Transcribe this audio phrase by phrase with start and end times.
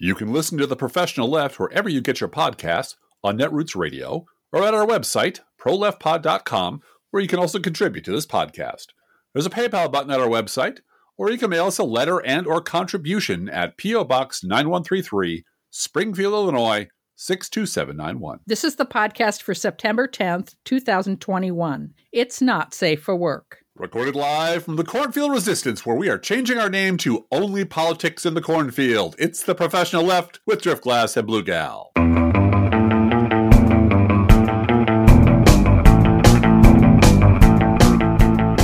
[0.00, 4.26] You can listen to The Professional Left wherever you get your podcasts on Netroots Radio
[4.52, 8.86] or at our website, proleftpod.com, where you can also contribute to this podcast.
[9.32, 10.78] There's a PayPal button at our website,
[11.16, 14.04] or you can mail us a letter and or contribution at P.O.
[14.04, 16.86] Box 9133, Springfield, Illinois
[17.16, 18.38] 62791.
[18.46, 21.92] This is the podcast for September 10th, 2021.
[22.12, 23.64] It's not safe for work.
[23.78, 28.26] Recorded live from the Cornfield Resistance, where we are changing our name to Only Politics
[28.26, 29.14] in the Cornfield.
[29.20, 31.92] It's the professional left with Driftglass and Blue Gal.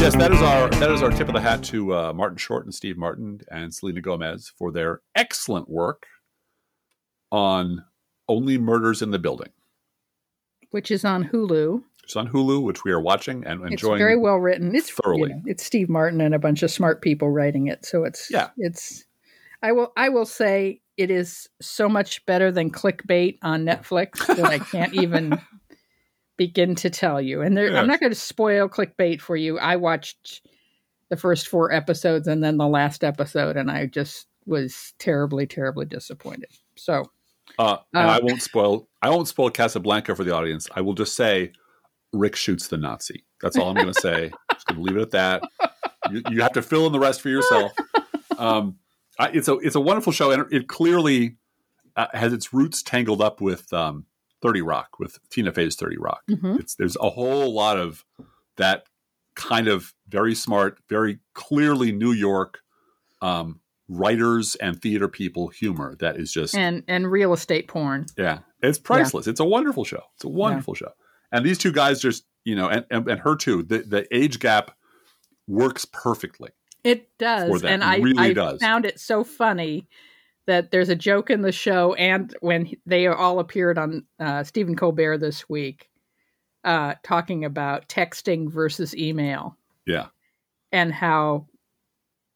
[0.00, 2.64] Yes, that is our that is our tip of the hat to uh, Martin Short
[2.64, 6.06] and Steve Martin and Selena Gomez for their excellent work
[7.30, 7.84] on
[8.28, 9.50] Only Murders in the Building.
[10.70, 11.84] Which is on Hulu.
[12.04, 13.94] It's on Hulu, which we are watching and enjoying.
[13.94, 14.74] It's very well written.
[14.74, 15.30] It's thoroughly.
[15.30, 18.30] You know, it's Steve Martin and a bunch of smart people writing it, so it's
[18.30, 18.50] Yeah.
[18.58, 19.04] It's
[19.62, 24.44] I will I will say it is so much better than clickbait on Netflix that
[24.44, 25.38] I can't even
[26.36, 27.42] begin to tell you.
[27.42, 27.76] And there, Yes.
[27.76, 29.58] I'm not going to spoil clickbait for you.
[29.58, 30.42] I watched
[31.08, 35.86] the first four episodes and then the last episode, and I just was terribly, terribly
[35.86, 36.50] disappointed.
[36.76, 37.10] So
[37.58, 38.88] Uh, and Uh, I won't spoil.
[39.02, 40.68] I won't spoil Casablanca for the audience.
[40.74, 41.52] I will just say,
[42.14, 43.24] Rick shoots the Nazi.
[43.42, 44.30] That's all I'm going to say.
[44.52, 45.42] just going to leave it at that.
[46.10, 47.72] You, you have to fill in the rest for yourself.
[48.38, 48.76] Um,
[49.18, 51.36] I, it's a it's a wonderful show, and it clearly
[51.96, 54.06] uh, has its roots tangled up with um,
[54.42, 56.22] Thirty Rock, with Tina Fey's Thirty Rock.
[56.28, 56.58] mhm.
[56.58, 58.04] It's there's a whole lot of
[58.56, 58.84] that
[59.34, 62.60] kind of very smart, very clearly New York
[63.22, 68.06] um, writers and theater people humor that is just and and real estate porn.
[68.18, 69.26] yeah, it's priceless.
[69.26, 70.02] It's a wonderful show.
[70.16, 70.90] It's a wonderful show.
[71.32, 74.38] And these two guys just, you know, and, and, and her too, the, the age
[74.38, 74.70] gap
[75.46, 76.50] works perfectly.
[76.84, 78.60] It does, and It I, really I does.
[78.60, 79.88] found it so funny
[80.46, 84.76] that there's a joke in the show, and when they all appeared on uh, Stephen
[84.76, 85.88] Colbert this week,
[86.64, 89.56] uh, talking about texting versus email,
[89.86, 90.08] Yeah.
[90.72, 91.46] and how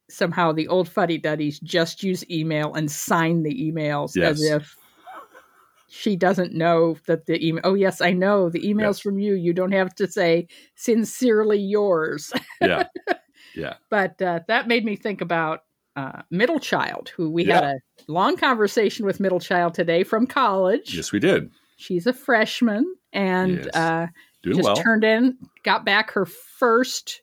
[0.08, 4.74] somehow the old fuddy duddies just use email and sign the emails as if
[5.88, 7.62] she doesn't know that the email.
[7.64, 9.00] Oh yes, I know the emails Yes.
[9.00, 9.34] from you.
[9.34, 12.32] You don't have to say sincerely yours.
[12.60, 12.84] Yeah.
[13.54, 13.74] yeah.
[13.88, 15.60] but uh, that made me think about
[15.96, 17.74] uh, middle child who we had a
[18.08, 21.50] long conversation with middle child today from college Yes, we did.
[21.76, 23.74] she's a freshman and Yes.
[23.76, 24.06] uh,
[24.44, 24.74] just well.
[24.76, 27.22] turned in got back her first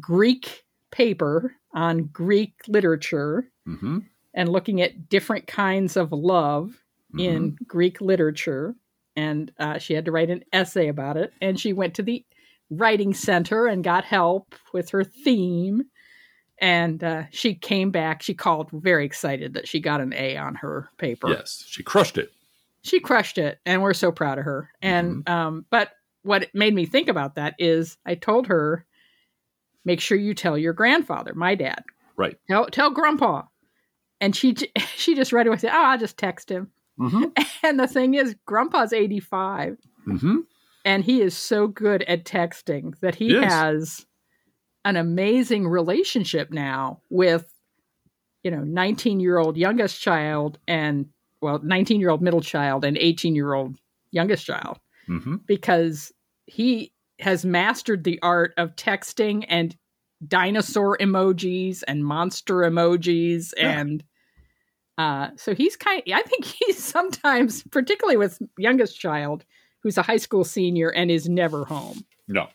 [0.00, 3.98] greek paper on greek literature hmm
[4.34, 6.79] and looking at different kinds of love
[7.18, 7.64] in Mm-hmm.
[7.66, 8.74] Greek literature.
[9.16, 11.32] And uh, she had to write an essay about it.
[11.40, 12.24] And she went to the
[12.70, 15.82] writing center and got help with her theme.
[16.58, 18.22] And uh, she came back.
[18.22, 21.28] She called very excited that she got an A on her paper.
[21.30, 21.64] Yes.
[21.66, 22.30] She crushed it.
[22.82, 23.58] She crushed it.
[23.66, 24.70] And we're so proud of her.
[24.80, 25.32] And, Mm-hmm.
[25.32, 25.90] um, but
[26.22, 28.84] what made me think about that is I told her,
[29.86, 31.82] make sure you tell your grandfather, my dad,
[32.16, 32.36] Right.
[32.48, 33.42] tell, tell grandpa.
[34.20, 34.54] And she,
[34.94, 36.70] she just right away said, oh, I'll just text him.
[37.00, 37.24] Mm-hmm.
[37.62, 39.76] And the thing is, Grandpa's 85
[40.08, 40.36] Mm-hmm.
[40.84, 43.52] and he is so good at texting that he Yes.
[43.52, 44.06] has
[44.84, 47.44] an amazing relationship now with,
[48.42, 51.06] you know, 19 year old youngest child and,
[51.42, 53.76] well, 19 year old middle child and 18 year old
[54.10, 54.78] youngest child
[55.08, 55.36] Mm-hmm.
[55.46, 56.12] because
[56.46, 59.76] he has mastered the art of texting and
[60.26, 63.80] dinosaur emojis and monster emojis Yeah.
[63.80, 64.02] and
[65.00, 69.44] uh, so he's kind I think he's sometimes particularly with youngest child
[69.82, 72.48] who's a high school senior and is never home No.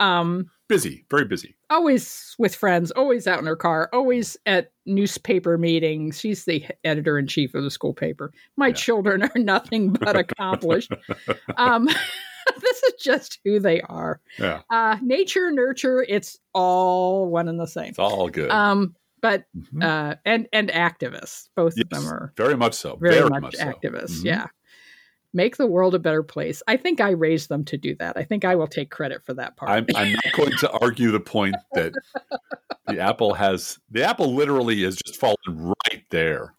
[0.00, 1.04] um Busy.
[1.10, 1.56] Very busy.
[1.68, 7.18] always with friends always out in her car always at newspaper meetings she's the editor
[7.18, 8.74] in chief of the school paper my Yeah.
[8.74, 10.92] children are nothing but accomplished
[11.56, 14.60] um this is just who they are Yeah.
[14.70, 18.50] uh nature nurture it's all one and the same It's all good.
[18.50, 19.82] um but Mhm.
[19.84, 22.96] uh and and activists both Yes, of them are very much so.
[23.00, 23.64] very, much, so.
[23.64, 24.24] activists Mhm.
[24.24, 24.46] yeah
[25.32, 28.24] make the world a better place i think i raised them to do that i
[28.24, 31.20] think i will take credit for that part I'm, I'm not going to argue the
[31.20, 31.92] point that
[32.88, 35.36] the apple has the apple literally is just fallen
[35.86, 36.54] right there.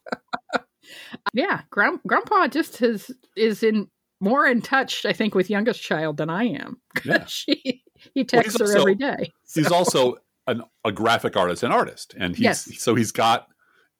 [1.34, 3.88] yeah Grand, grandpa just has is in
[4.20, 7.24] more in touch i think with youngest child than i am Yeah.
[7.26, 7.82] she
[8.14, 10.16] he texts he's her also- every day He's also
[10.46, 12.68] an, a graphic artist and artist, and he's Yes.
[12.82, 13.46] so he's got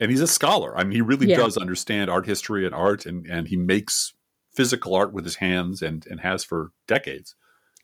[0.00, 0.76] and he's a scholar.
[0.76, 1.36] I mean, he really Yeah.
[1.36, 4.12] does understand art history and art, and and he makes
[4.54, 7.34] physical art with his hands and and has for decades.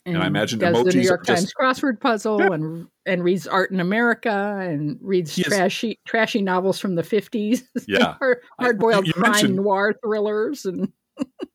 [0.07, 2.53] And, I imagine does the New York are just Times crossword puzzle Yeah.
[2.53, 7.03] and and reads Art in America and reads He is- trashy trashy novels from the
[7.03, 7.69] fifties.
[7.87, 8.15] Yeah.
[8.59, 10.93] hard boiled crime noir thrillers and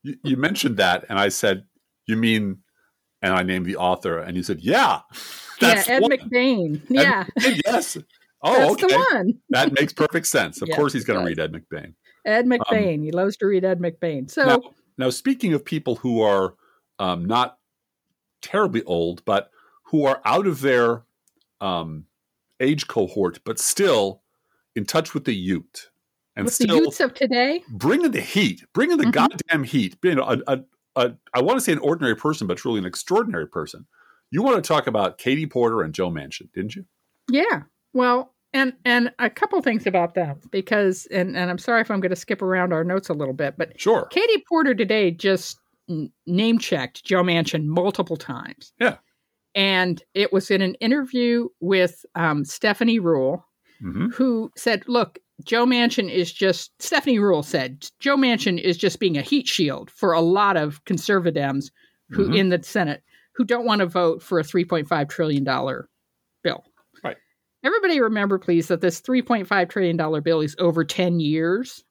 [0.04, 1.64] you, you mentioned that, and I said,
[2.06, 2.60] "You mean?"
[3.24, 5.00] And I named the author, and he said, "Yeah,
[5.60, 6.76] that's yeah, Ed the one." McBain.
[6.76, 7.98] Ed yeah, McBain, yes.
[8.46, 8.88] Oh, that's okay.
[8.94, 9.34] the one.
[9.52, 10.62] That makes perfect sense.
[10.62, 11.94] Of course, he's going to read Ed McBain.
[12.26, 13.02] Ed McBain.
[13.02, 14.30] he loves to read Ed McBain.
[14.30, 14.62] So now,
[14.98, 16.56] now, speaking of people who are
[17.00, 17.58] um, not
[18.42, 19.50] terribly old, but
[19.84, 21.04] who are out of their
[21.62, 22.04] um,
[22.60, 24.24] age cohort, but still
[24.76, 25.90] in touch with the Ute,
[26.36, 29.14] and with the still youths of today, bringing the heat, bringing the Mhm.
[29.14, 30.02] goddamn heat.
[30.02, 30.60] Being a, a,
[30.96, 33.86] a, I want to say an ordinary person, but truly an extraordinary person.
[34.32, 36.86] You want to talk about Katie Porter and Joe Manchin, didn't you?
[37.30, 37.62] yeah.
[37.94, 42.00] Well, and and a couple things about them because and and I'm sorry if I'm
[42.02, 44.08] going to skip around our notes a little bit, but Sure.
[44.12, 45.60] Katie Porter today just
[46.26, 48.74] name checked Joe Manchin multiple times.
[48.80, 48.98] Yeah.
[49.56, 53.44] And it was in an interview with um, Stephanie Ruhle,
[53.80, 59.00] hmm who said, Look, Joe Manchin is just, Stephanie Ruhle said, Joe Manchin is just
[59.00, 61.72] being a heat shield for a lot of conservatives
[62.10, 62.38] who Mhm.
[62.38, 63.02] in the Senate
[63.36, 66.64] who don't want to vote for a $3.5 trillion bill.
[67.04, 67.18] Right.
[67.64, 71.84] Everybody remember, please, that this $3.5 trillion bill is over 10 years.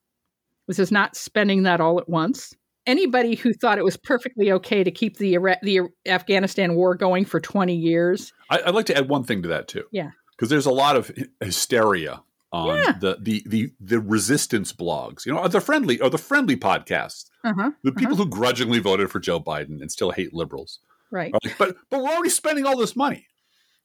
[0.68, 2.54] This is not spending that all at once.
[2.86, 7.40] Anybody who thought it was perfectly okay to keep the the Afghanistan war going for
[7.40, 9.84] 20 years, I, I'd like to add one thing to that too.
[9.90, 10.10] Yeah.
[10.36, 11.10] because there's a lot of
[11.40, 12.22] hysteria
[12.52, 12.92] on Yeah.
[13.00, 15.24] the, the the the resistance blogs.
[15.26, 17.24] You know, the friendly or the friendly podcasts.
[17.44, 20.78] uh-huh, The people who grudgingly voted for Joe Biden and still hate liberals.
[21.10, 21.32] right.
[21.32, 23.26] like, but but we're already spending all this money.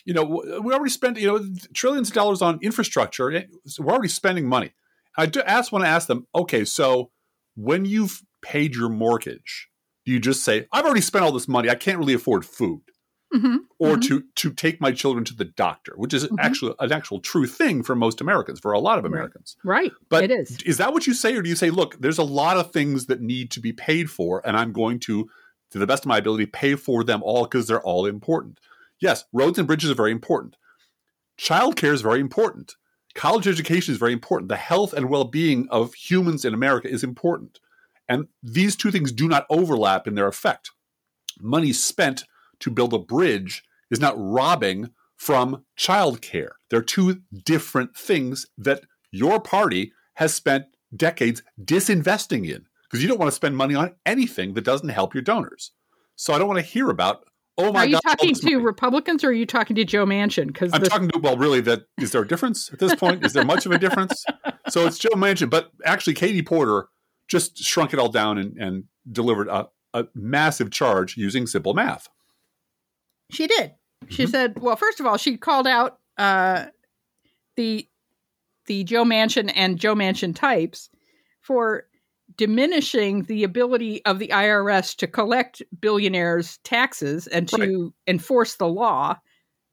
[0.06, 0.24] You know,
[0.64, 3.44] we already spent you know trillions of dollars on infrastructure.
[3.66, 4.72] So We're already spending money.
[5.18, 6.28] I do ask want to ask them.
[6.36, 7.12] Okay, so
[7.56, 9.68] when you've paid your mortgage,
[10.06, 11.70] do you just say, "I've already spent all this money.
[11.70, 12.82] I can't really afford food,"
[13.34, 14.02] hmm or Mhm.
[14.08, 16.36] to to take my children to the doctor, which is Mhm.
[16.40, 19.58] actually an actual true thing for most Americans, for a lot of Americans.
[19.64, 19.92] Right.
[20.10, 20.58] But it is.
[20.66, 23.08] Is that what you say, or do you say, look, there's a lot of things
[23.08, 25.30] that need to be paid for, and I'm going to,
[25.72, 28.60] to the best of my ability, pay for them all because they're all important?
[29.00, 30.56] Yes, roads and bridges are very important.
[31.38, 32.76] Childcare is very important.
[33.14, 34.50] College education is very important.
[34.50, 37.60] The health and well being of humans in America is important.
[38.10, 40.72] And these two things do not overlap in their effect.
[41.40, 42.24] Money spent
[42.60, 46.52] to build a bridge is not robbing from childcare.
[46.70, 50.66] They're two different things that your party has spent
[50.96, 55.14] decades disinvesting in because you don't want to spend money on anything that doesn't help
[55.14, 55.72] your donors.
[56.16, 57.26] So I don't want to hear about,
[57.58, 57.78] oh my God.
[57.80, 58.02] Are you God.
[58.04, 58.56] talking to money.
[58.56, 60.48] Republicans or are you talking to Joe Manchin?
[60.48, 63.26] Because I'm talking to, well, really, that is there a difference at this point?
[63.26, 64.24] Is there much of a difference?
[64.70, 66.90] So it's Joe Manchin, but actually, Katie Porter
[67.30, 72.10] just shrunk it all down and, and delivered a, a massive charge using simple math.
[73.30, 73.74] She did.
[74.10, 74.30] She Mhm.
[74.30, 76.68] said, well, first of all, she called out uh,
[77.56, 77.88] the
[78.66, 80.90] the Joe Manchin and Joe Manchin types
[81.42, 81.88] for
[82.36, 87.94] diminishing the ability of the IRS to collect billionaires' taxes and to Right.
[88.08, 89.16] enforce the law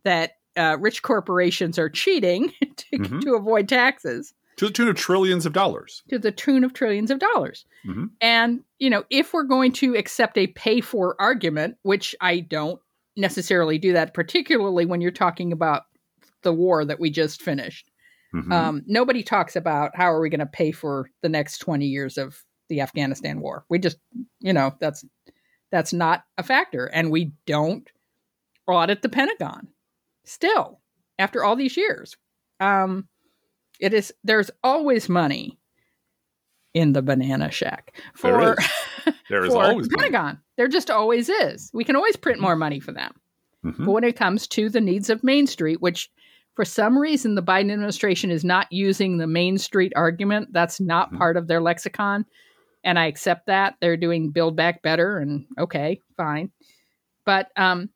[0.04, 3.20] that uh, rich corporations are cheating to, Mhm.
[3.22, 4.32] to avoid taxes.
[4.58, 6.04] To the tune of trillions of dollars.
[6.10, 7.64] to the tune of trillions of dollars.
[7.84, 8.10] Mhm.
[8.20, 12.80] And, you know, if we're going to accept a pay for argument, which I don't
[13.16, 15.82] necessarily do that, particularly when you're talking about
[16.43, 17.90] the war that we just finished,
[18.34, 18.52] Mhm.
[18.52, 22.19] um, nobody talks about how are we going to pay for the next 20 years
[22.19, 23.64] of the Afghanistan war.
[23.69, 23.99] We just,
[24.41, 25.05] you know, that's
[25.70, 26.86] that's not a factor.
[26.86, 27.88] And we don't
[28.67, 29.69] audit the Pentagon
[30.24, 30.81] still
[31.19, 32.17] after all these years.
[32.60, 33.08] Um,
[33.81, 35.58] it is there's always money
[36.74, 38.56] in the banana shack for
[39.29, 40.08] there is for always the money.
[40.56, 41.70] There just always is.
[41.75, 43.13] We can always print more money for them.
[43.65, 43.84] Mhm.
[43.87, 46.11] But when it comes to the needs of Main Street, which
[46.55, 51.13] for some reason the Biden administration is not using the Main Street argument, that's not
[51.13, 51.19] Mhm.
[51.19, 52.25] part of their lexicon.
[52.84, 53.75] And I accept that.
[53.81, 56.51] They're doing Build Back Better, and okay, fine.
[57.25, 57.89] But um,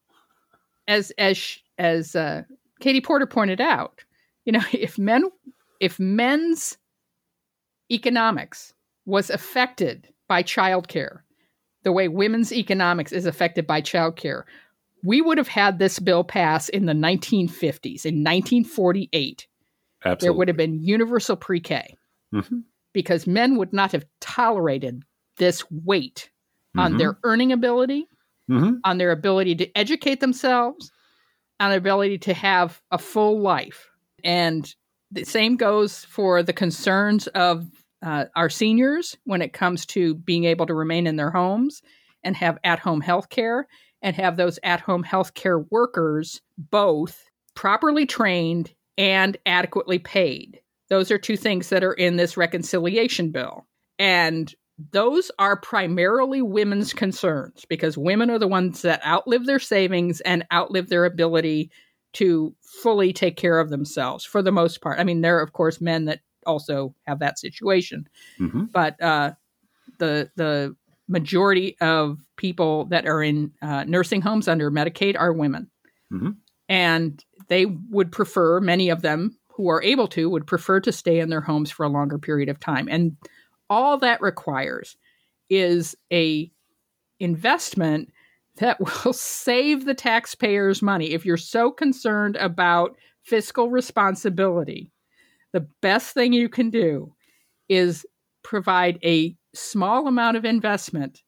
[0.89, 2.43] as as as uh,
[2.81, 4.03] Katie Porter pointed out,
[4.47, 5.25] you know, if men
[5.79, 6.79] if men's
[7.91, 8.73] economics
[9.07, 11.21] was affected by childcare,
[11.85, 14.43] the way women's economics is affected by childcare,
[15.05, 18.05] we would have had this bill pass in the 1950s.
[18.05, 19.47] In 1948,
[20.05, 20.25] Absolutely.
[20.27, 21.95] there would have been universal pre K
[22.35, 22.65] Mhm.
[22.93, 25.03] because men would not have tolerated
[25.37, 26.31] this weight
[26.77, 26.99] on Mhm.
[26.99, 28.09] their earning ability,
[28.51, 28.81] Mhm.
[28.85, 30.91] on their ability to educate themselves,
[31.61, 33.89] on their ability to have a full life.
[34.25, 34.73] And
[35.11, 37.67] the same goes for the concerns of
[38.03, 41.83] uh, our seniors when it comes to being able to remain in their homes
[42.23, 43.67] and have at home health care
[44.03, 47.25] and have those at home healthcare workers both
[47.55, 50.61] properly trained and adequately paid.
[50.89, 53.67] Those are two things that are in this reconciliation bill.
[53.99, 54.53] And
[54.93, 60.47] those are primarily women's concerns because women are the ones that outlive their savings and
[60.53, 61.71] outlive their ability
[62.15, 64.99] to fully take care of themselves for the most part.
[64.99, 68.09] I mean, there are, of course, men that also have that situation,
[68.41, 68.65] Mm-hmm.
[68.73, 69.33] but uh,
[69.99, 70.75] the the
[71.07, 75.71] majority of people that are in uh, nursing homes under Medicaid are women,
[76.13, 76.37] Mhm.
[76.69, 81.19] and they would prefer many of them who are able to would prefer to stay
[81.21, 83.17] in their homes for a longer period of time, and
[83.71, 84.97] all that requires
[85.51, 86.51] is a
[87.21, 88.13] investment
[88.57, 94.91] that will save the taxpayers money if you're so concerned about fiscal responsibility
[95.59, 97.13] the best thing you can do
[97.69, 98.07] is
[98.45, 101.21] provide a small amount of investment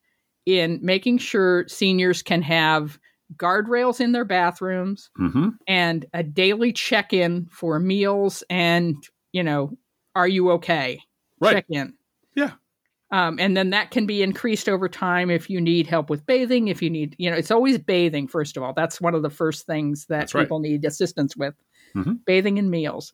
[0.46, 2.96] in making sure seniors can have
[3.36, 5.48] guardrails in their bathrooms Mm-hmm.
[5.66, 8.96] and a daily check-in for meals and
[9.32, 9.76] you know
[10.14, 11.00] are you okay
[11.40, 11.54] Right.
[11.56, 11.94] check in
[12.36, 12.52] Yeah.
[13.10, 16.68] um, and then that can be increased over time if you need help with bathing
[16.68, 19.30] if you need you know it's always bathing first of all that's one of the
[19.30, 20.44] first things that right.
[20.44, 21.54] people need assistance with
[21.96, 22.24] Mhm.
[22.24, 23.12] bathing and meals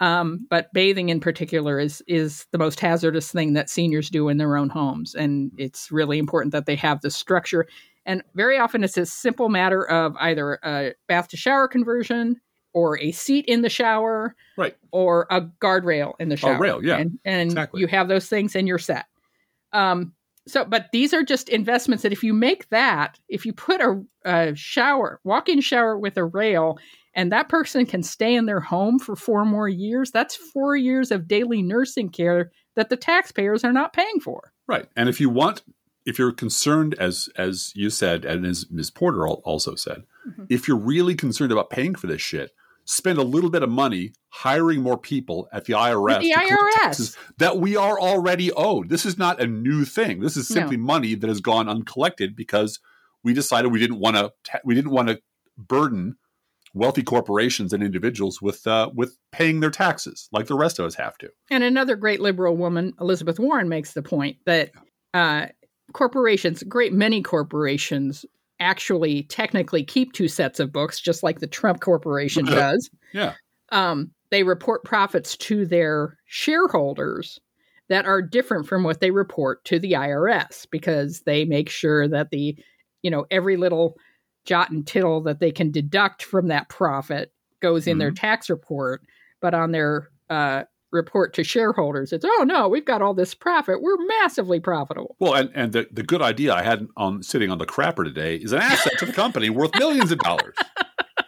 [0.00, 4.36] um, but bathing in particular is is the most hazardous thing that seniors do in
[4.38, 7.66] their own homes and it's really important that they have the structure
[8.06, 12.40] and very often it's a simple matter of either a bath to shower conversion
[12.72, 14.76] or a seat in the shower Right.
[14.90, 16.96] or a guardrail in the shower rail, yeah.
[16.96, 17.80] and, and Exactly.
[17.80, 19.06] you have those things and you're set
[19.72, 20.12] um,
[20.46, 24.02] so but these are just investments that if you make that if you put a,
[24.24, 26.78] a shower walk-in shower with a rail
[27.14, 31.10] and that person can stay in their home for four more years that's four years
[31.10, 34.86] of daily nursing care that the taxpayers are not paying for Right.
[34.96, 35.62] And if you want,
[36.06, 38.90] if you're concerned, as as you said, and as Ms.
[38.90, 40.46] Porter also said, Mhm.
[40.48, 42.52] if you're really concerned about paying for this shit,
[42.86, 46.20] spend a little bit of money hiring more people at the IRS.
[46.20, 47.14] the IRS.
[47.36, 48.88] that we are already owed.
[48.88, 50.20] This is not a new thing.
[50.20, 50.54] This is No.
[50.54, 52.80] simply money that has gone uncollected because
[53.22, 54.32] we decided we didn't want to.
[54.64, 55.20] We didn't want to
[55.58, 56.16] burden
[56.74, 60.94] wealthy corporations and individuals with uh, with paying their taxes like the rest of us
[60.96, 61.30] have to.
[61.50, 64.72] And another great liberal woman, Elizabeth Warren, makes the point that
[65.14, 65.46] uh,
[65.92, 68.26] corporations, great many corporations,
[68.60, 72.90] actually technically keep two sets of books, just like the Trump Corporation does.
[73.12, 73.34] Yeah.
[73.70, 77.40] Um, they report profits to their shareholders
[77.88, 82.30] that are different from what they report to the IRS because they make sure that
[82.30, 82.56] the,
[83.02, 83.96] you know, every little
[84.44, 89.02] jot and tittle that they can deduct from that profit goes in their tax report,
[89.40, 93.82] but on their uh, report to shareholders, it's oh no, we've got all this profit,
[93.82, 95.16] we're massively profitable.
[95.18, 98.36] Well, and, and the, the good idea I had on sitting on the crapper today
[98.36, 100.54] is an asset to the company worth millions of dollars.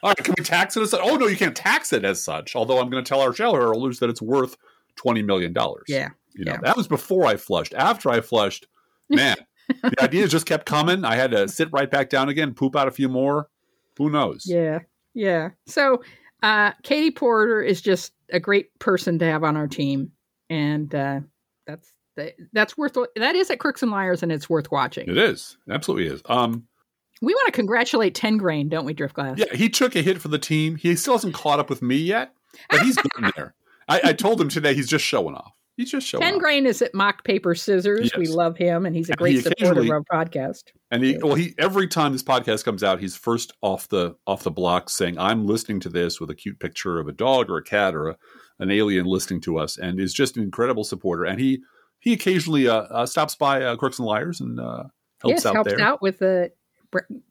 [0.02, 1.00] All right, can we tax it as such?
[1.02, 2.54] Oh no, you can't tax it as such.
[2.54, 4.56] Although I'm going to tell our shareholders that it's worth
[4.94, 5.84] twenty million dollars.
[5.88, 6.60] Yeah, you know yeah.
[6.62, 7.72] that was before I flushed.
[7.74, 8.66] After I flushed,
[9.08, 9.36] man,
[9.82, 11.04] the ideas just kept coming.
[11.04, 13.48] I had to sit right back down again, poop out a few more.
[13.98, 14.44] Who knows?
[14.46, 14.80] yeah,
[15.14, 15.50] yeah.
[15.66, 16.02] So
[16.42, 20.12] uh, Katie Porter is just a great person to have on our team,
[20.50, 21.20] and uh,
[21.66, 21.92] that's
[22.52, 25.08] that's worth that is at Crooks and Liars, and it's worth watching.
[25.08, 26.22] It is It absolutely is.
[26.26, 26.66] Um,
[27.22, 29.38] We want to congratulate Tengrain, don't we, Driftglass?
[29.38, 30.76] Yeah, he took a hit for the team.
[30.76, 32.34] He still hasn't caught up with me yet,
[32.70, 33.54] but he's getting there.
[33.88, 35.52] I, I told him today he's just showing off.
[35.76, 36.40] He's just showing Ten off.
[36.40, 38.10] Grain is at Mock Paper Scissors.
[38.16, 40.64] We love him, and he's a And great he supporter of our podcast.
[40.90, 44.42] And he well, he every time this podcast comes out, he's first off the off
[44.42, 47.58] the block saying, "I'm listening to this with a cute picture of a dog or
[47.58, 48.16] a cat or a,
[48.58, 51.24] an alien listening to us," and is just an incredible supporter.
[51.24, 51.62] And he
[51.98, 54.84] he occasionally uh, uh, stops by uh, Crooks and Liars and uh,
[55.20, 55.80] helps yes, out helps there.
[55.84, 56.52] out with the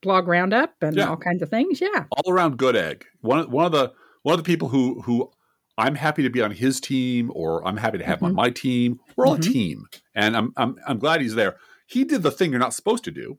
[0.02, 1.10] blog roundup and Yeah.
[1.10, 1.82] all kinds of things.
[1.82, 3.06] Yeah, all around good egg.
[3.22, 5.32] One of- one of the one of the people who who
[5.78, 8.36] I'm happy to be on his team, or I'm happy to have him on Mhm.
[8.36, 9.00] my team.
[9.16, 9.50] We're all Mhm.
[9.50, 11.58] a team, and I'm I'm I'm glad he's there.
[11.88, 13.38] He did the thing you're not supposed to do,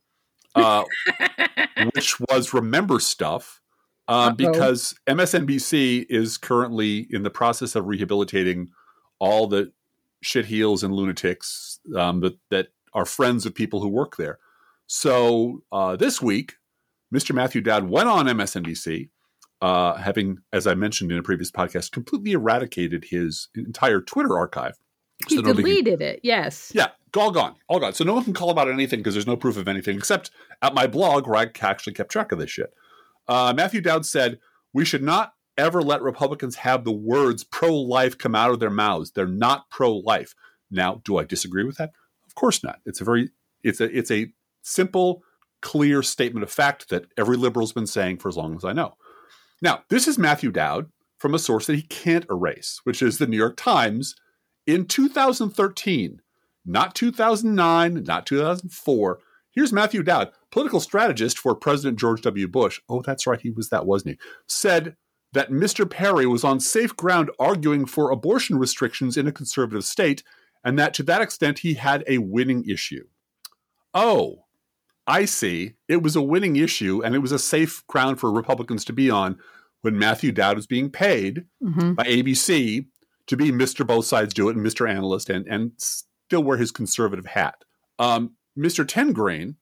[0.55, 0.85] uh,
[1.95, 3.61] which was remember stuff,
[4.09, 4.35] Uh-oh.
[4.35, 8.69] because MSNBC is currently in the process of rehabilitating
[9.19, 9.73] all the
[10.25, 14.38] shitheels and lunatics um, that that are friends of people who work there.
[14.87, 16.57] So uh, this week,
[17.14, 17.35] Mr.
[17.35, 19.09] Matthew Dowd went on MSNBC,
[19.63, 24.77] uh, having, as I mentioned in a previous podcast, completely eradicated his entire Twitter archive.
[25.29, 26.21] he So nobody can- deleted it.
[26.23, 26.73] Yes.
[26.75, 27.95] yeah, all gone, all gone.
[27.95, 30.75] So no one can call about anything because there's no proof of anything except at
[30.75, 32.73] my blog where I actually kept track of this shit.
[33.27, 34.39] Uh, Matthew Dowd said
[34.75, 39.13] we should not ever let Republicans have the words pro-life come out of their mouths.
[39.13, 40.35] They're not pro-life.
[40.71, 41.93] Now, do I disagree with that?
[42.27, 42.81] Of course not.
[42.85, 43.31] It's a very
[43.65, 44.31] it's a it's a
[44.63, 45.23] simple
[45.63, 48.95] clear statement of fact that every liberal's been saying for as long as I know.
[49.63, 53.27] Now, this is Matthew Dowd from a source that he can't erase, which is the
[53.27, 54.15] New York Times
[54.67, 56.21] in 2013,
[56.65, 59.19] not 2009, not 2004.
[59.51, 62.47] Here's Matthew Dowd, political strategist for President George W.
[62.47, 62.81] Bush.
[62.89, 64.29] Oh, that's right, he was that, wasn't he?
[64.47, 64.97] Said
[65.33, 65.89] that Mr.
[65.89, 70.23] Perry was on safe ground arguing for abortion restrictions in a conservative state,
[70.63, 73.07] and that to that extent he had a winning issue.
[73.95, 74.46] Oh,
[75.07, 75.75] I see.
[75.89, 79.11] It was a winning issue, and it was a safe ground for Republicans to be
[79.11, 79.39] on
[79.83, 81.95] when Matthew Dowd was being paid Mm-hmm.
[81.95, 82.87] by ABC
[83.27, 83.87] to be Mr.
[83.87, 84.89] Both Sides Do It and Mr.
[84.89, 87.65] Analyst and, and still wear his conservative hat.
[87.99, 88.85] Um, Mr.
[88.85, 89.57] Tengrain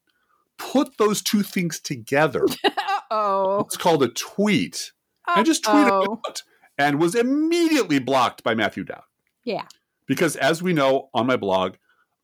[0.59, 2.47] put those two things together.
[3.11, 3.61] oh.
[3.61, 4.93] It's called a tweet
[5.27, 6.43] and just tweeted it out
[6.79, 9.03] and was immediately blocked by Matthew Dowd.
[9.45, 9.67] Yeah.
[10.07, 11.77] Because as we know on my blog,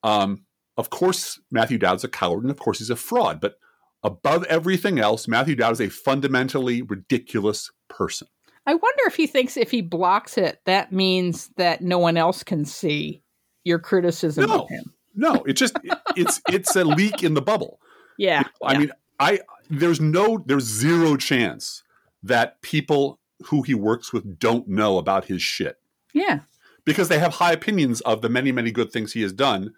[0.02, 0.44] um,
[0.80, 3.40] of course, Matthew Dowd's a coward and of course he's a fraud.
[3.40, 3.58] But
[4.02, 8.28] above everything else, Matthew Dowd is a fundamentally ridiculous person.
[8.66, 12.42] I wonder if he thinks if he blocks it, that means that no one else
[12.42, 13.22] can see
[13.64, 14.62] your criticism No.
[14.62, 14.92] of him.
[15.14, 17.80] No, it just it- it's it's a leak in the bubble.
[18.18, 18.42] Yeah.
[18.62, 18.78] I yeah.
[18.78, 21.82] mean, I there's no there's zero chance
[22.22, 25.76] that people who he works with don't know about his shit
[26.12, 26.40] yeah.
[26.84, 29.72] because they have high opinions of the many many good things he has done,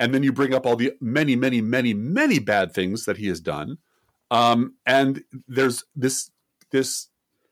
[0.00, 3.28] and then you bring up all the many many many many bad things that he
[3.28, 3.78] has done,
[4.30, 6.30] um, and there's this
[6.70, 7.08] this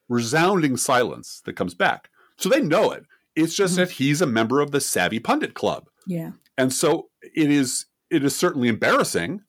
[0.08, 2.10] resounding silence that comes back.
[2.36, 3.04] So they know it.
[3.34, 3.76] It's just Mhm.
[3.76, 5.88] that he's a member of the Savvy Pundit Club.
[6.06, 6.32] Yeah.
[6.56, 9.42] And so it is it is certainly embarrassing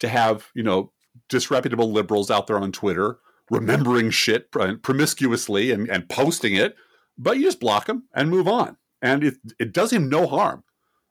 [0.00, 0.92] to have, you know,
[1.28, 3.18] disreputable liberals out there on Twitter
[3.50, 6.76] remembering shit promiscuously and, and posting it,
[7.18, 8.76] but you just block them and move on.
[9.02, 10.64] And it it does him no harm.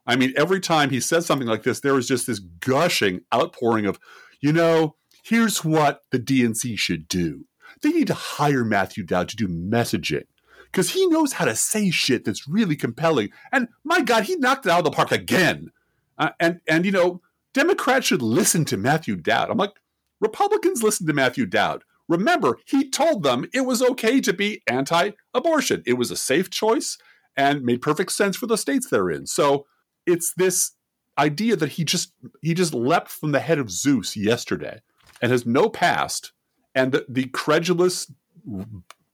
[0.10, 3.86] I mean, every time he says something like this, there is just this gushing outpouring
[3.86, 4.00] of,
[4.42, 7.46] you know, here's what the DNC should do.
[7.84, 10.24] They need to hire Matthew Dowd to do messaging
[10.72, 13.30] because he knows how to say shit that's really compelling.
[13.52, 15.70] And my God, he knocked it out of the park again.
[16.18, 17.22] Uh, and and you know,
[17.54, 19.52] Democrats should listen to Matthew Dowd.
[19.52, 19.80] I'm like,
[20.20, 21.84] Republicans listen to Matthew Dowd.
[22.08, 25.84] Remember, he told them it was okay to be anti-abortion.
[25.86, 26.98] It was a safe choice
[27.38, 29.28] and made perfect sense for the states they're in.
[29.28, 29.68] So
[30.06, 30.72] it's this
[31.18, 34.80] idea that he just he just leapt from the head of Zeus yesterday
[35.22, 36.32] and has no past,
[36.76, 38.12] and the, the credulous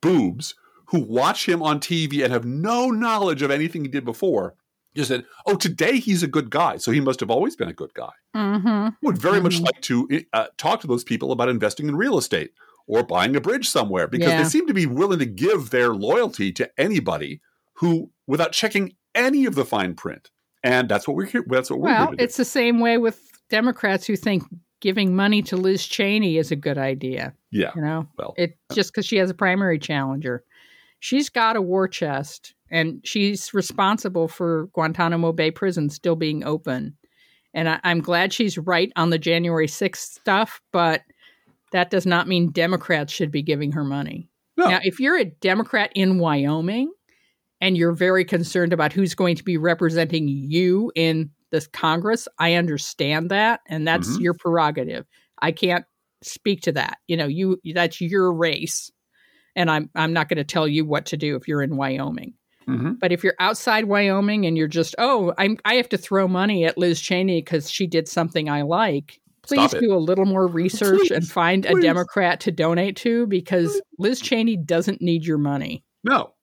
[0.01, 0.55] boobs
[0.87, 4.55] who watch him on TV and have no knowledge of anything he did before
[4.95, 7.73] just said, "Oh, today he's a good guy, so he must have always been a
[7.73, 8.89] good guy." Mm-hmm.
[9.01, 9.65] Would very much Mhm.
[9.65, 12.51] like to uh, talk to those people about investing in real estate
[12.87, 14.43] or buying a bridge somewhere because Yeah.
[14.43, 17.41] they seem to be willing to give their loyalty to anybody
[17.79, 20.29] who, without checking any of the fine print.
[20.65, 21.43] And that's what we're here.
[21.47, 22.23] That's what we're Well, here to do.
[22.23, 24.43] it's the same way with Democrats who think
[24.81, 27.33] giving money to Liz Cheney is a good idea.
[27.51, 27.71] Yeah.
[27.75, 30.43] You know, Well, it uh, just because she has a primary challenger.
[30.99, 36.97] She's got a war chest, and she's responsible for Guantanamo Bay prison still being open.
[37.53, 41.01] And I, I'm glad she's right on the January 6th stuff, but
[41.73, 44.29] that does not mean Democrats should be giving her money.
[44.57, 44.69] No.
[44.69, 46.91] Now, if you're a Democrat in Wyoming
[47.65, 52.53] and you're very concerned about who's going to be representing you in this Congress, I
[52.53, 54.21] understand that, and that's Mhm.
[54.21, 55.05] your prerogative.
[55.41, 55.85] I can't
[56.21, 56.97] speak to that.
[57.07, 58.91] You know, you that's your race,
[59.55, 62.33] and I'm I'm not going to tell you what to do if you're in Wyoming.
[62.67, 62.99] Mhm.
[62.99, 66.65] But if you're outside Wyoming and you're just, oh, I'm I have to throw money
[66.65, 69.19] at Liz Cheney because she did something I like.
[69.43, 71.79] Please do a little more research and Please, find a.
[71.79, 75.83] Democrat to donate to because Liz Cheney doesn't need your money.
[76.03, 76.33] no,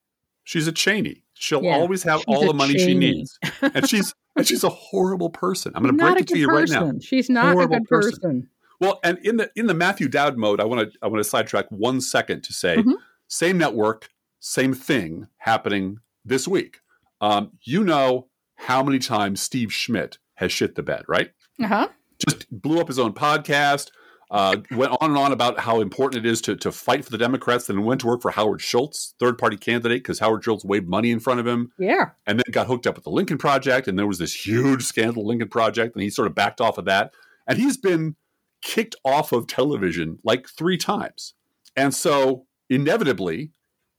[0.45, 1.25] she's a Cheney.
[1.35, 5.29] She'll Yeah, always have all the money she needs, and she's and she's a horrible
[5.31, 5.73] person.
[5.75, 6.93] I'm going to break it to you right now.
[7.01, 8.11] She's not Horrible a good person.
[8.13, 8.49] person.
[8.81, 11.29] Well, and in the in the Matthew Dowd mode, I want to I want to
[11.29, 12.95] sidetrack one second to say Mhm.
[13.29, 14.09] same network,
[14.41, 16.81] same thing happening this week.
[17.21, 21.31] Um, you know how many times Steve Schmidt has shit the bed, right?
[21.63, 21.89] Uh huh.
[22.25, 23.91] Just blew up his own podcast.
[24.33, 27.19] Uh, went on and on about how important it is to to fight for the
[27.19, 27.67] Democrats.
[27.67, 31.11] Then went to work for Howard Schultz, third party candidate, because Howard Schultz waved money
[31.11, 31.71] in front of him.
[31.79, 32.11] Yeah.
[32.27, 35.27] and then got hooked up with the Lincoln Project, and there was this huge scandal,
[35.27, 37.13] Lincoln Project, and he sort of backed off of that,
[37.47, 38.17] and he's been
[38.63, 41.35] kicked off of television like three times,
[41.77, 43.51] and so inevitably,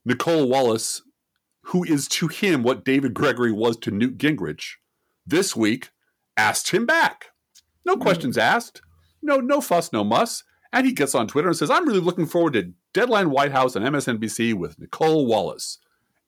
[0.04, 1.04] Nicolle Wallace,
[1.68, 4.78] who is to him what David Gregory was to Newt Gingrich,
[5.28, 5.92] this week
[6.38, 7.28] asked him back,
[7.86, 8.82] no questions asked,
[9.24, 12.26] no no fuss, no muss, and he gets on Twitter and says, "I'm really looking
[12.26, 15.80] forward to Deadline White House and MSNBC with Nicolle Wallace,"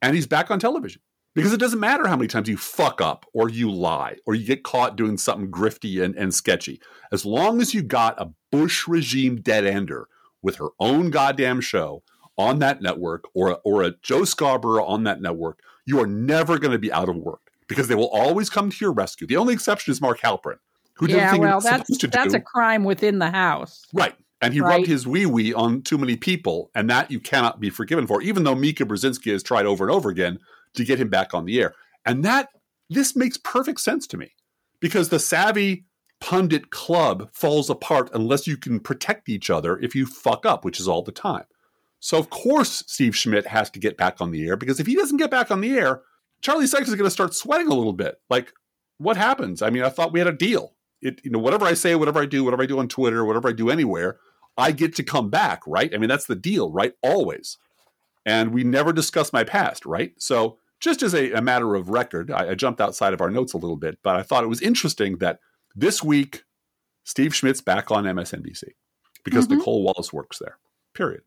[0.01, 1.01] and he's back on television.
[1.35, 4.45] Because it doesn't matter how many times you fuck up or you lie or you
[4.45, 6.79] get caught doing something grifty and, and sketchy.
[7.11, 10.07] As long as you got a Bush regime dead ender
[10.41, 12.03] with her own goddamn show
[12.37, 16.71] on that network or, or a Joe Scarborough on that network, you are never going
[16.71, 19.27] to be out of work because they will always come to your rescue.
[19.27, 20.59] The only exception is Mark Halperin,
[20.95, 22.37] who did yeah, thing well, that's that's do.
[22.37, 23.83] a crime within the house.
[23.93, 24.15] Right.
[24.41, 24.77] And he Right.
[24.77, 28.21] rubbed his wee wee on too many people, and that you cannot be forgiven for,
[28.21, 30.39] even though Mika Brzezinski has tried over and over again
[30.75, 31.73] to get him back on the air.
[32.05, 32.49] And that,
[32.89, 34.33] this makes perfect sense to me
[34.79, 35.85] because the savvy
[36.21, 40.79] pundit club falls apart unless you can protect each other if you fuck up, which
[40.79, 41.45] is all the time.
[41.99, 44.95] So, of course, Steve Schmidt has to get back on the air because if he
[44.95, 46.01] doesn't get back on the air,
[46.41, 48.17] Charlie Sykes is going to start sweating a little bit.
[48.29, 48.53] Like,
[48.97, 49.61] what happens?
[49.61, 50.73] I mean, I thought we had a deal.
[51.01, 53.49] It, you know, whatever I say, whatever I do, whatever I do on Twitter, whatever
[53.49, 54.17] I do anywhere,
[54.57, 55.93] I get to come back, right?
[55.93, 56.93] I mean, that's the deal, right?
[57.03, 57.57] Always.
[58.25, 60.13] And we never discuss my past, right?
[60.17, 63.53] So, just as a, a matter of record, I, I jumped outside of our notes
[63.53, 65.39] a little bit, but I thought it was interesting that
[65.75, 66.43] this week,
[67.03, 68.63] Steve Schmidt's back on MSNBC
[69.23, 69.57] because Mhm.
[69.59, 70.57] Nicolle Wallace works there.
[70.93, 71.21] Period.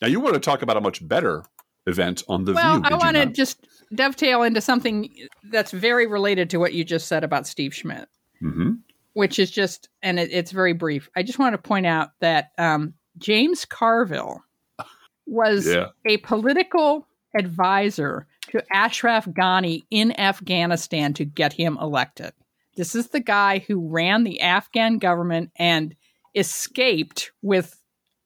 [0.00, 1.44] Now, you want to talk about a much better
[1.86, 2.82] event on The well, View.
[2.84, 5.10] I want to just dovetail into something
[5.50, 8.08] that's very related to what you just said about Steve Schmidt.
[8.42, 8.80] Mhm.
[9.16, 11.08] Which is just, and it, it's very brief.
[11.16, 14.42] I just want to point out that um, James Carville
[15.26, 15.86] was Yeah.
[16.06, 22.32] a political advisor to Ashraf Ghani in Afghanistan to get him elected.
[22.76, 25.96] This is the guy who ran the Afghan government and
[26.34, 27.80] escaped with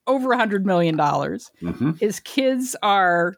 [0.09, 1.53] over a hundred million dollars.
[1.63, 2.01] Mhm.
[2.01, 3.37] His kids are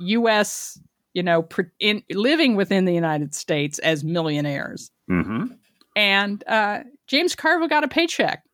[0.00, 0.80] U.S.
[1.12, 1.46] You know,
[1.78, 5.58] in, living within the United States as millionaires Mhm.
[5.96, 8.44] And uh, James Carville got a paycheck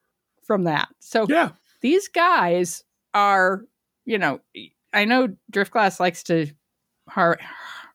[0.47, 0.89] from that.
[1.01, 1.51] So Yeah.
[1.83, 3.65] these guys are,
[4.07, 4.41] you know,
[4.95, 6.47] I know Driftglass likes to
[7.09, 7.39] har-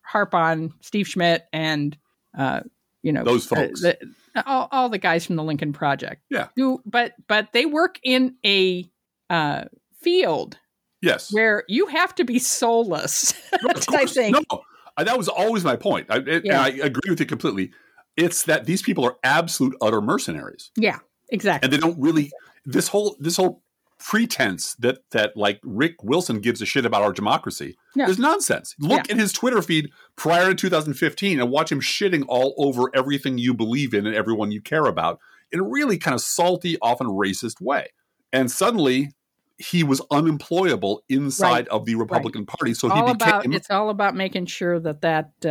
[0.04, 1.98] harp on Steve Schmidt and,
[2.38, 2.62] uh,
[3.02, 3.82] you know, Those uh, folks.
[3.82, 3.98] the-
[4.46, 6.22] all, all the guys from the Lincoln Project.
[6.30, 6.50] Yeah.
[6.56, 8.86] Who, but but they work in a
[9.32, 9.64] uh,
[10.00, 10.60] field
[11.02, 11.34] Yes.
[11.34, 13.34] where you have to be soulless.
[13.64, 14.36] No, I think.
[14.50, 14.62] No,
[15.04, 16.08] that was always my point.
[16.10, 16.62] I, it, Yeah.
[16.62, 17.72] I agree with you completely.
[18.18, 21.00] It's that these people are absolute utter mercenaries, Yeah,
[21.30, 21.66] exactly.
[21.66, 22.32] and they don't really
[22.66, 23.62] this whole this whole
[24.00, 28.08] pretense that that like Rick Wilson gives a shit about our democracy Yeah.
[28.10, 28.76] is nonsense.
[28.80, 33.38] Look at his Twitter feed prior to 2015 and watch him shitting all over everything
[33.38, 35.20] you believe in and everyone you care about
[35.52, 37.88] in a really kind of salty, often racist way.
[38.34, 39.12] And suddenly
[39.58, 41.68] he was unemployable inside Right.
[41.70, 45.02] of the Republican Party, so all he about became it's all about making sure that
[45.02, 45.50] that uh,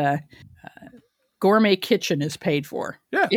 [0.65, 0.89] uh,
[1.41, 2.99] gourmet kitchen is paid for.
[3.13, 3.29] Yeah.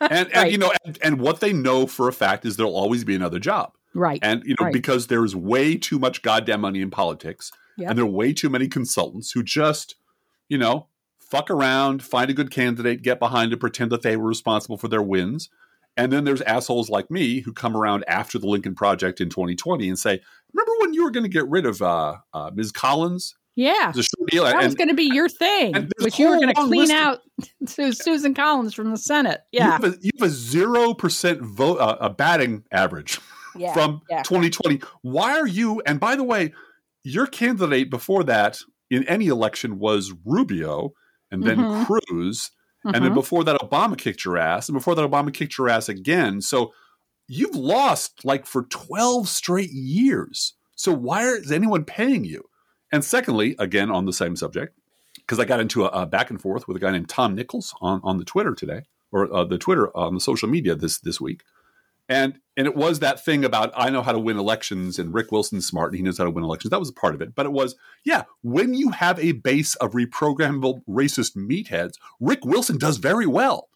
[0.00, 0.52] and, and Right.
[0.52, 3.38] you know and, and what they know for a fact is there'll always be another
[3.38, 4.18] job Right.
[4.22, 4.72] and you know Right.
[4.72, 7.90] because there's way too much goddamn money in politics Yep.
[7.90, 9.94] and there are way too many consultants who just
[10.48, 10.88] you know
[11.20, 14.88] fuck around find a good candidate get behind it pretend that they were responsible for
[14.88, 15.48] their wins
[15.96, 19.88] and then there's assholes like me who come around after the lincoln project in 2020
[19.88, 20.20] and say
[20.52, 23.90] remember when you were going to get rid of uh, uh, ms collins yeah.
[23.90, 26.28] It was a short deal That was going to be your thing, and which you
[26.28, 27.20] were going to clean out
[27.66, 29.40] Su- Susan Collins from the Senate.
[29.52, 29.72] you Yeah.
[29.72, 33.18] have a, you have a 0% vote uh, a batting average
[33.56, 33.72] yeah.
[33.72, 34.22] from yeah.
[34.22, 34.80] 2020.
[35.02, 35.82] Why are you?
[35.86, 36.52] And by the way,
[37.04, 40.92] your candidate before that in any election was Rubio,
[41.30, 41.86] and then Mhm.
[41.86, 42.50] Cruz,
[42.84, 43.14] and then Mhm.
[43.14, 46.40] before that Obama kicked your ass, and before that Obama kicked your ass again.
[46.40, 46.72] So
[47.26, 50.54] you've lost like for 12 straight years.
[50.74, 52.44] So why is anyone paying you?
[52.92, 54.76] And secondly, again on the same subject,
[55.16, 57.74] because I got into a, a back and forth with a guy named Tom Nichols
[57.80, 61.20] on, on the Twitter today, or uh, the Twitter on the social media this this
[61.20, 61.42] week,
[62.08, 65.30] and and it was that thing about I know how to win elections and Rick
[65.30, 66.70] Wilson's smart and he knows how to win elections.
[66.70, 69.74] That was a part of it, but it was yeah, when you have a base
[69.76, 73.68] of reprogrammable racist meatheads, Rick Wilson does very well,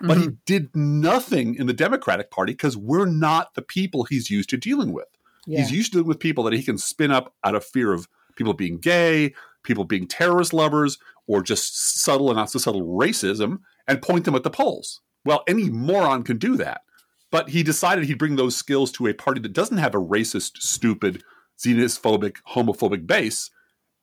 [0.00, 0.36] but he Mhm.
[0.46, 4.92] did nothing in the Democratic Party because we're not the people he's used to dealing
[4.92, 5.08] with.
[5.46, 5.58] yeah.
[5.60, 8.06] He's used to dealing with people that he can spin up out of fear of
[8.36, 13.58] people being gay, people being terrorist lovers, or just subtle and not so subtle racism,
[13.86, 15.00] and point them at the polls.
[15.24, 16.82] Well, any moron can do that.
[17.30, 20.58] But he decided he'd bring those skills to a party that doesn't have a racist,
[20.58, 21.22] stupid,
[21.58, 23.50] xenophobic, homophobic base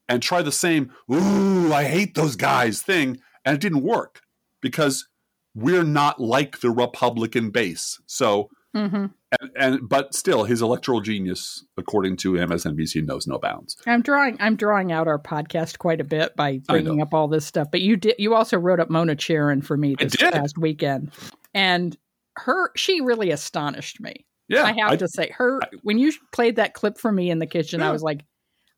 [0.07, 3.19] and try the same, ooh, I hate those guys thing.
[3.45, 4.21] And it didn't work
[4.61, 5.07] because
[5.55, 8.01] we're not like the Republican base.
[8.07, 9.13] So, Mhm.
[9.39, 13.77] And, and but still, his electoral genius, according to MSNBC, knows no bounds.
[13.85, 14.37] I'm drawing.
[14.39, 17.67] I'm drawing out our podcast quite a bit by bringing up all this stuff.
[17.71, 18.15] But you did.
[18.17, 21.11] You also wrote up Mona Charen for me I this past weekend,
[21.53, 21.95] and
[22.37, 24.25] her she really astonished me.
[24.47, 27.45] Yeah, I have to say, her when you played that clip for me in the
[27.45, 28.25] kitchen, I was like,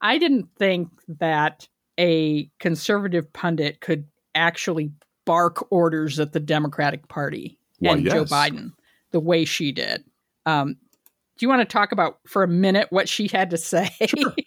[0.01, 4.91] I didn't think that a conservative pundit could actually
[5.25, 8.25] bark orders at the Democratic Party and Joe.
[8.25, 8.71] Biden
[9.11, 10.03] the way she did.
[10.45, 10.75] Um,
[11.37, 13.89] do you want to talk about for a minute what she had to say?
[14.05, 14.33] Sure.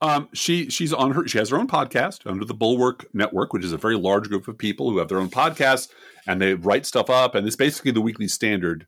[0.00, 3.64] Um, she she's on her she has her own podcast under the Bulwark Network, which
[3.64, 5.88] is a very large group of people who have their own podcasts
[6.26, 8.86] and they write stuff up, and it's basically the Weekly Standard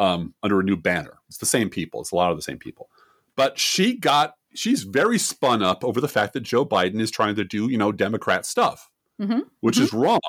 [0.00, 1.18] um, under a new banner.
[1.28, 2.00] It's the same people.
[2.00, 2.88] It's a lot of the same people,
[3.36, 7.36] but she got she's very spun up over the fact that Joe Biden is trying
[7.36, 10.20] to do you know Democrat stuff, Mhm, which is wrong.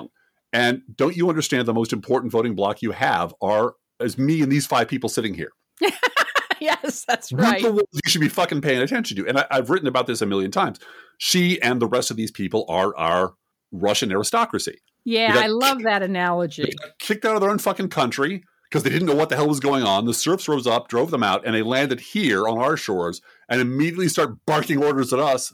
[0.54, 4.52] And don't you understand the most important voting block you have are as me and
[4.52, 5.52] these five people sitting here.
[6.60, 7.62] yes, that's We're right.
[7.62, 9.28] the ones you should be fucking paying attention to.
[9.28, 10.80] And I, I've written about this a million times.
[11.18, 13.34] She and the rest of these people are our
[13.72, 14.80] Russian aristocracy.
[15.04, 16.72] Yeah, I love that analogy.
[17.00, 19.60] Kicked out of their own fucking country because they didn't know what the hell was
[19.62, 20.06] going on.
[20.06, 23.62] The serfs rose up, drove them out, and they landed here on our shores and
[23.62, 25.54] immediately start barking orders at us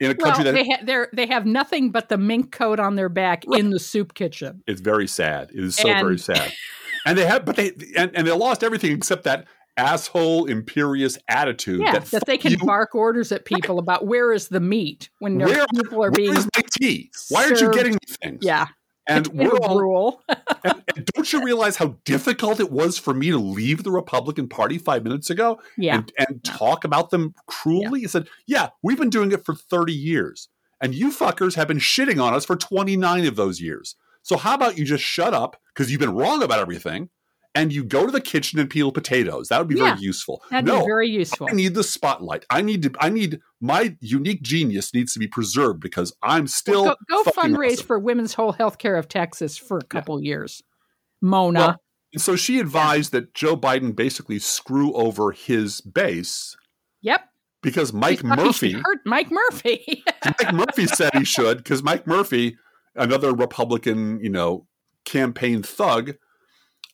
[0.00, 2.96] in a Well, country that they ha- they have nothing but the mink coat on
[2.96, 3.60] their back Right.
[3.60, 4.62] in the soup kitchen.
[4.66, 5.50] it's very sad.
[5.54, 6.52] It is so And- very sad.
[7.06, 11.80] And they have, but they and, and they lost everything except that asshole imperious attitude.
[11.80, 15.08] Yeah, that, that, they can you, bark orders at people about where is the meat
[15.20, 17.10] when Where- people are Where being is my tea?
[17.28, 18.44] Why aren't you getting these things?
[18.44, 18.66] yeah
[19.10, 20.22] and potato we're all rule.
[20.64, 24.48] and, and don't you realize how difficult it was for me to leave the Republican
[24.48, 28.00] Party five minutes ago yeah, and, and talk about them cruelly?
[28.00, 30.48] He said, Yeah, we've been doing it for 30 years,
[30.80, 33.96] and you fuckers have been shitting on us for 29 of those years.
[34.22, 37.08] So, how about you just shut up because you've been wrong about everything
[37.54, 39.48] and you go to the kitchen and peel potatoes?
[39.48, 40.42] That would be Yeah, very useful.
[40.50, 41.48] that'd no, be very useful.
[41.50, 42.44] I need the spotlight.
[42.50, 46.84] I need to, I need my unique genius needs to be preserved because I'm still
[46.84, 47.86] go go fundraise awesome.
[47.86, 50.62] for Women's Whole Healthcare of Texas for a couple years.
[51.22, 51.76] Mona, Well,
[52.12, 56.56] And so she advised that Joe Biden basically screw over his base
[57.02, 57.22] yep.
[57.62, 60.02] because Mike Murphy, hurt Mike Murphy.
[60.24, 62.56] Mike Murphy said he should because Mike Murphy,
[62.94, 64.66] another Republican, you know,
[65.04, 66.14] campaign thug,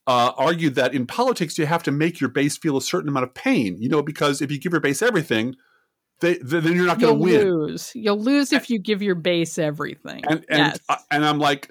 [0.06, 3.24] uh, argued that in politics you have to make your base feel a certain amount
[3.24, 5.56] of pain, you know, because if you give your base everything,
[6.20, 7.50] they, then you're not going to win.
[7.50, 7.92] lose.
[7.94, 10.22] You'll lose if you give your base everything.
[10.28, 10.78] and and yes.
[10.88, 11.70] uh, and I'm like,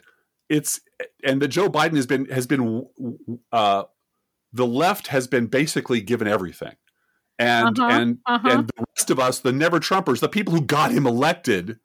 [0.49, 0.81] it's
[1.23, 2.85] and the Joe Biden has been has been
[3.51, 3.83] uh,
[4.53, 6.75] the left has been basically given everything,
[7.39, 8.49] and Uh-huh, and uh-huh.
[8.49, 11.79] and the rest of us, the never Trumpers, the people who got him elected,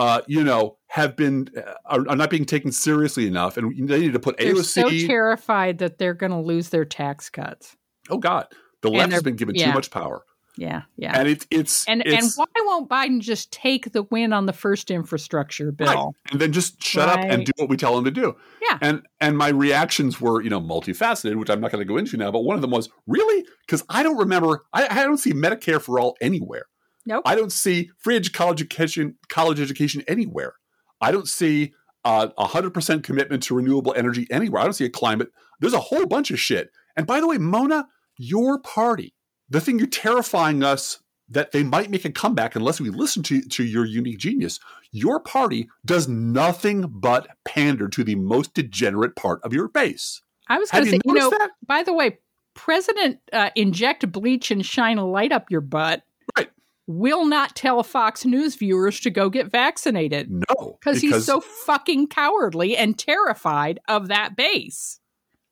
[0.00, 4.00] uh, you know, have been uh, are, are not being taken seriously enough, and they
[4.00, 7.76] need to put They're so terrified that they're going to lose their tax cuts.
[8.08, 8.46] oh God,
[8.80, 9.66] the left has been given yeah.
[9.66, 10.24] too much power,
[10.56, 11.18] Yeah, yeah.
[11.18, 14.90] and it's it's And and why won't Biden just take the win on the first
[14.90, 15.86] infrastructure bill?
[15.86, 16.32] Right.
[16.32, 18.36] and then just shut up and do what we tell him to do.
[18.62, 18.78] Yeah.
[18.80, 22.16] And and my reactions were, you know, multifaceted, which I'm not going to go into
[22.16, 22.30] now.
[22.30, 24.64] But one of them was really because I don't remember.
[24.72, 26.64] I, I don't see Medicare for all anywhere.
[27.06, 27.22] Nope.
[27.24, 30.54] I don't see free college education, college education anywhere.
[31.00, 31.72] I don't see
[32.04, 34.60] uh, a hundred percent commitment to renewable energy anywhere.
[34.60, 35.30] I don't see a climate.
[35.60, 36.70] There's a whole bunch of shit.
[36.96, 37.86] And by the way, Mona,
[38.18, 39.14] your party,
[39.48, 43.40] the thing you're terrifying us that they might make a comeback unless we listen to,
[43.40, 44.58] to your unique genius.
[44.90, 50.22] Your party does nothing but pander to the most degenerate part of your base.
[50.48, 51.50] I was going to you say, you know, that?
[51.64, 52.18] by the way,
[52.54, 56.02] President uh, inject bleach and shine a light up your butt.
[56.36, 56.50] Right.
[56.90, 62.08] Will not tell Fox News viewers to go get vaccinated No, because he's so fucking
[62.08, 64.98] cowardly and terrified of that base.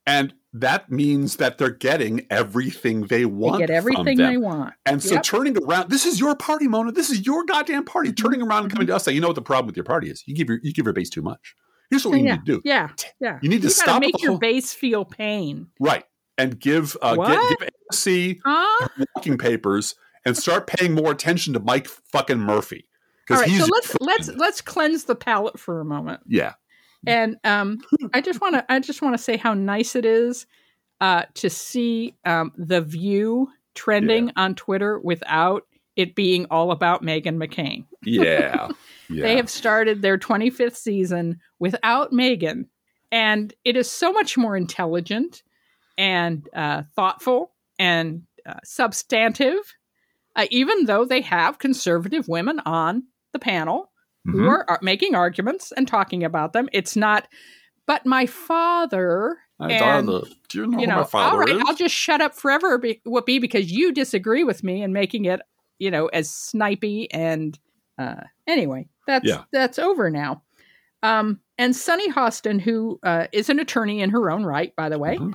[0.06, 3.58] and that means that they're getting everything they They want.
[3.58, 4.72] get everything they want.
[4.86, 5.22] And so Yep.
[5.22, 6.90] turning around, this is your party, Mona.
[6.90, 8.08] This is your goddamn party.
[8.08, 8.24] Mm-hmm.
[8.26, 10.10] Turning around and coming to us, saying, you know what the problem with your party
[10.10, 10.24] is?
[10.26, 11.54] You give your you give your base too much.
[11.90, 12.62] Here's what we yeah, need to do.
[12.64, 12.88] yeah,
[13.20, 13.38] yeah.
[13.42, 15.68] You need to you stop make your whole- base feel pain.
[15.78, 16.04] Right.
[16.38, 17.28] And give uh, What?
[17.28, 18.40] get, give AOC
[19.14, 19.94] walking papers
[20.28, 22.84] and start paying more attention to Mike fucking Murphy.
[23.30, 26.20] All right, so let's let's let's cleanse the palate for a moment.
[26.26, 26.54] yeah.
[27.06, 27.78] And um,
[28.14, 30.46] I just want to I just want to say how nice it is
[31.00, 35.64] uh, to see um, the View trending on Twitter without
[35.96, 37.84] it being all about Meghan McCain.
[38.04, 38.68] Yeah.
[39.10, 39.22] Yeah.
[39.22, 42.66] They have started their 25th season without Meghan,
[43.10, 45.42] and it is so much more intelligent
[45.96, 49.74] and uh, thoughtful and uh, substantive.
[50.38, 53.90] Uh, even though they have conservative women on the panel
[54.24, 54.48] who Mhm.
[54.48, 57.26] are, are making arguments and talking about them, it's not.
[57.86, 60.06] But my father, My and.
[60.48, 61.62] Do you know you know, my father all right, is?
[61.66, 62.78] I'll just shut up forever.
[62.78, 65.40] Be, be because you disagree with me and making it,
[65.78, 67.58] you know, as snipey and
[67.98, 69.42] uh, anyway, that's Yeah.
[69.52, 70.42] that's over now.
[71.02, 74.98] Um, and Sunny Hostin, who uh, is an attorney in her own right, by the
[74.98, 75.34] way, Mhm.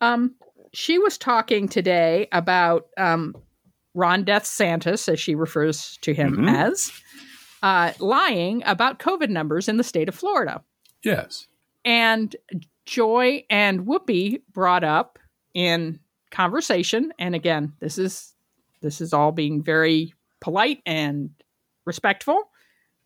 [0.00, 0.34] um,
[0.72, 3.34] she was talking today about um,
[3.94, 6.54] Ron Death Santis, as she refers to him Mhm.
[6.54, 6.92] as,
[7.62, 10.62] uh, lying about COVID numbers in the state of Florida.
[11.02, 11.46] Yes.
[11.84, 12.34] And
[12.86, 15.18] Joy and Whoopi brought up
[15.54, 18.34] in conversation, and again, this is
[18.80, 21.30] this is all being very polite and
[21.84, 22.48] respectful,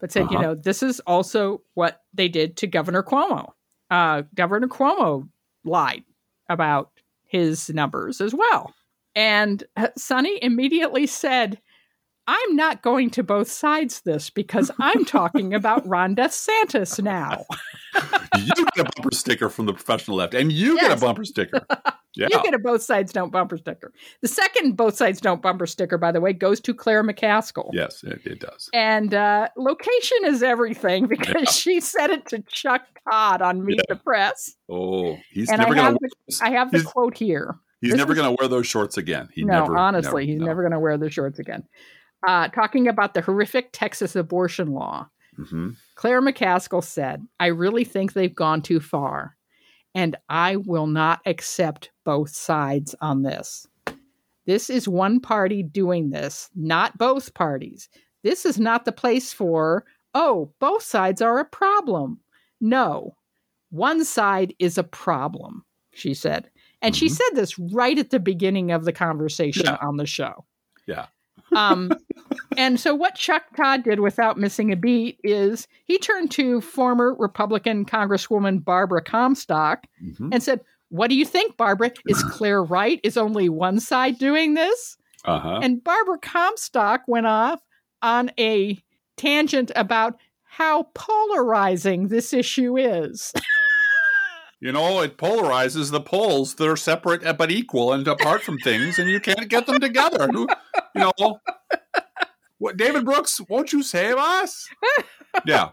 [0.01, 0.33] but said, uh-huh.
[0.35, 3.53] you know, this is also what they did to Governor Cuomo.
[3.91, 5.29] Uh, Governor Cuomo
[5.65, 6.05] lied
[6.51, 6.91] about
[7.25, 8.75] his numbers as well.
[9.15, 9.63] And
[9.97, 11.61] Sunny immediately said,
[12.27, 17.45] I'm not going to both sides this because I'm talking about Ron DeSantis now.
[18.37, 20.89] you get a bumper sticker from the professional left, and you yes.
[20.89, 21.67] get a bumper sticker.
[22.15, 22.29] Yeah.
[22.31, 23.91] you get a both sides don't bumper sticker.
[24.21, 27.71] The second both sides don't bumper sticker, by the way, goes to Claire McCaskill.
[27.73, 28.69] Yes, it, it does.
[28.75, 31.51] And uh, location is everything because yeah.
[31.51, 33.95] she said it to Chuck Todd on Meet yeah.
[33.95, 34.55] the Press.
[34.71, 36.09] Oh, he's and never going to.
[36.43, 37.57] I have the quote here.
[37.83, 39.29] He's this never going to wear those shorts again.
[39.35, 40.47] He no, never, honestly, never, he's no.
[40.47, 41.65] never going to wear those shorts again
[42.27, 45.09] uh, talking about the horrific Texas abortion law.
[45.39, 45.71] Mm-hmm.
[45.95, 49.37] Claire McCaskill said, I really think they've gone too far,
[49.95, 53.67] and I will not accept both sides on this.
[54.47, 57.89] This is one party doing this, not both parties.
[58.23, 62.21] This is not the place for, oh, both sides are a problem.
[62.61, 63.17] No,
[63.71, 66.51] one side is a problem, she said.
[66.83, 66.99] And mm-hmm.
[66.99, 69.79] she said this right at the beginning of the conversation yeah.
[69.81, 70.45] on the show.
[70.87, 71.07] Yeah.
[71.55, 71.93] Um,
[72.57, 77.15] and so what Chuck Todd did without missing a beat is he turned to former
[77.15, 80.31] Republican Congresswoman Barbara Comstock mm-hmm.
[80.33, 81.93] and said, What do you think, Barbara?
[82.07, 83.01] Is Claire right?
[83.03, 84.97] Is only one side doing this?
[85.25, 85.61] Uh-huh.
[85.63, 87.61] And Barbara Comstock went off
[88.03, 88.83] on a
[89.17, 93.33] tangent about how polarizing this issue is.
[94.63, 98.97] you know, it polarizes the poles that are separate but equal and apart from things,
[98.97, 100.29] and you can't get them together.
[100.33, 100.47] You
[100.95, 101.41] know,
[102.59, 104.69] what, David Brooks, won't you save us?
[105.47, 105.71] Yeah.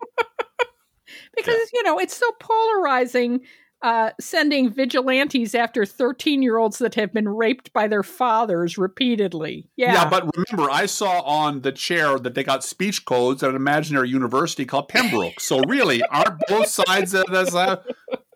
[1.36, 1.65] because, yeah.
[1.73, 3.41] you know, it's so polarizing
[3.82, 9.70] uh, sending vigilantes after 13 year olds that have been raped by their fathers repeatedly.
[9.76, 9.94] Yeah.
[9.94, 13.56] Yeah, but remember, I saw on the chair that they got speech codes at an
[13.56, 15.39] imaginary university called Pembroke.
[15.39, 17.56] So really, aren't both sides of this?
[17.56, 17.82] Uh,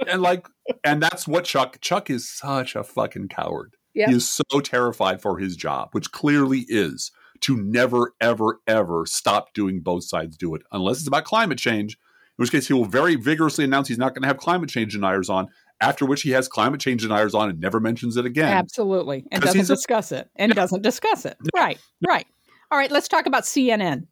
[0.08, 0.48] and like,
[0.84, 3.76] and that's what Chuck, Chuck is such a fucking coward.
[3.96, 4.10] Yep.
[4.10, 9.54] He is so terrified for his job, which clearly is to never, ever, ever stop
[9.54, 11.98] doing both sides do it, unless it's about climate change
[12.38, 15.30] which case he will very vigorously announce he's not going to have climate change deniers
[15.30, 15.48] on,
[15.82, 18.52] after which he has climate change deniers on and never mentions it again.
[18.52, 19.26] Absolutely.
[19.32, 20.30] And doesn't discuss a, it.
[20.36, 20.56] And no.
[20.56, 21.38] doesn't discuss it.
[21.41, 21.62] No.
[21.62, 22.26] Right, right.
[22.72, 24.08] All right, let's talk about CNN.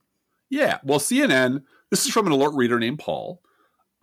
[0.49, 3.41] Yeah, well, CNN, this is from an alert reader named Paul.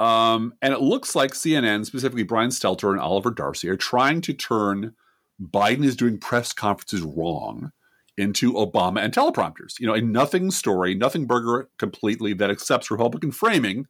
[0.00, 4.32] Um, and it looks like CNN, specifically Brian Stelter and Oliver Darcy, are trying to
[4.32, 4.94] turn
[5.40, 7.72] Biden is doing press conferences wrong
[8.16, 9.78] into Obama and teleprompters.
[9.78, 13.86] You know, a nothing story, nothing burger completely that accepts Republican framing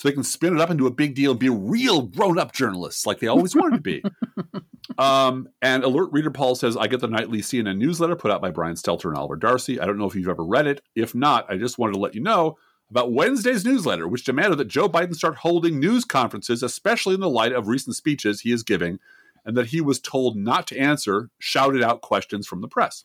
[0.00, 2.54] so they can spin it up into a big deal and be real grown up
[2.54, 4.02] journalists like they always wanted to be.
[4.98, 8.50] um, and Alert Reader Paul says, I get the nightly CNN newsletter put out by
[8.50, 9.78] Brian Stelter and Oliver Darcy.
[9.78, 10.80] I don't know if you've ever read it.
[10.94, 12.56] If not, I just wanted to let you know
[12.90, 17.28] about Wednesday's newsletter, which demanded that Joe Biden start holding news conferences, especially in the
[17.28, 19.00] light of recent speeches he is giving,
[19.44, 23.04] and that he was told not to answer shouted out questions from the press.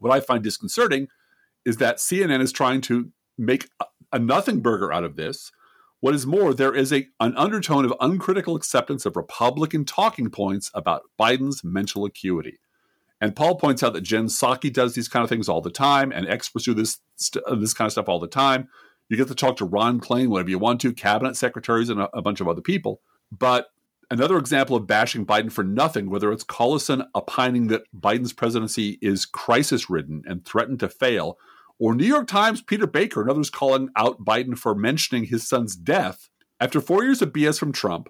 [0.00, 1.06] What I find disconcerting
[1.64, 5.52] is that CNN is trying to make a, a nothing burger out of this
[6.02, 10.68] what is more, there is a, an undertone of uncritical acceptance of Republican talking points
[10.74, 12.58] about Biden's mental acuity.
[13.20, 16.10] And Paul points out that Jen Psaki does these kind of things all the time,
[16.10, 18.68] and experts do this st- uh, this kind of stuff all the time.
[19.08, 22.10] You get to talk to Ron Klain whenever you want to, cabinet secretaries, and a,
[22.16, 23.00] a bunch of other people.
[23.30, 23.68] But
[24.10, 29.24] another example of bashing Biden for nothing, whether it's Collinson opining that Biden's presidency is
[29.24, 31.38] crisis ridden and threatened to fail,
[31.82, 35.74] or New York Times Peter Baker and others calling out Biden for mentioning his son's
[35.74, 36.28] death
[36.60, 38.08] after four years of BS from Trump,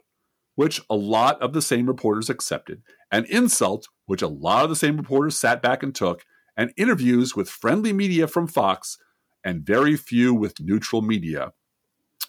[0.57, 4.77] which a lot of the same reporters accepted, and insults, which a lot of the
[4.77, 6.23] same reporters sat back and took,
[6.55, 8.99] and interviews with friendly media from Fox
[9.43, 11.55] and very few with neutral media,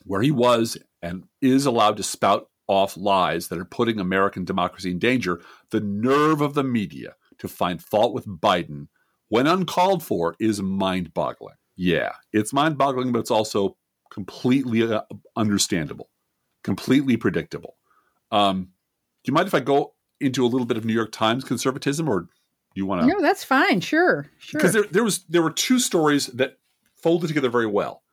[0.06, 4.91] where he was and is allowed to spout off lies that are putting American democracy
[4.91, 8.88] in danger, the nerve of the media to find fault with Biden
[9.34, 11.56] when uncalled for, is mind boggling.
[11.76, 13.78] Yeah, it's mind boggling, but it's also
[14.12, 15.02] completely uh,
[15.36, 16.12] understandable,
[16.63, 17.77] completely predictable.
[18.29, 18.65] Um,
[19.23, 22.08] do you mind if I go into a little bit of New York Times conservatism,
[22.08, 22.27] or
[22.75, 23.08] you want to?
[23.08, 23.81] No, that's fine.
[23.81, 24.60] Sure, sure.
[24.60, 26.60] Because there, there was there were two stories that
[27.02, 28.04] folded together very well,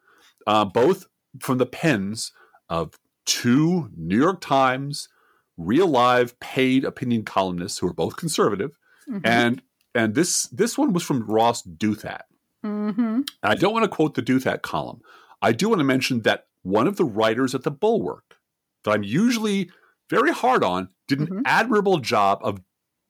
[0.46, 1.04] uh, both
[1.40, 2.32] from the pens
[2.70, 5.10] of two New York Times
[5.58, 8.70] real live paid opinion columnists who are both conservative,
[9.06, 9.20] mm-hmm.
[9.22, 9.60] and
[9.94, 12.22] and this this one was from Ross Douthat.
[12.64, 13.20] Mm-hmm.
[13.42, 15.00] I don't want to quote the Douthat column.
[15.42, 18.36] I do want to mention that one of the writers at the Bulwark
[18.84, 19.70] that I'm usually
[20.10, 21.42] very hard on did an Mhm.
[21.46, 22.60] admirable job of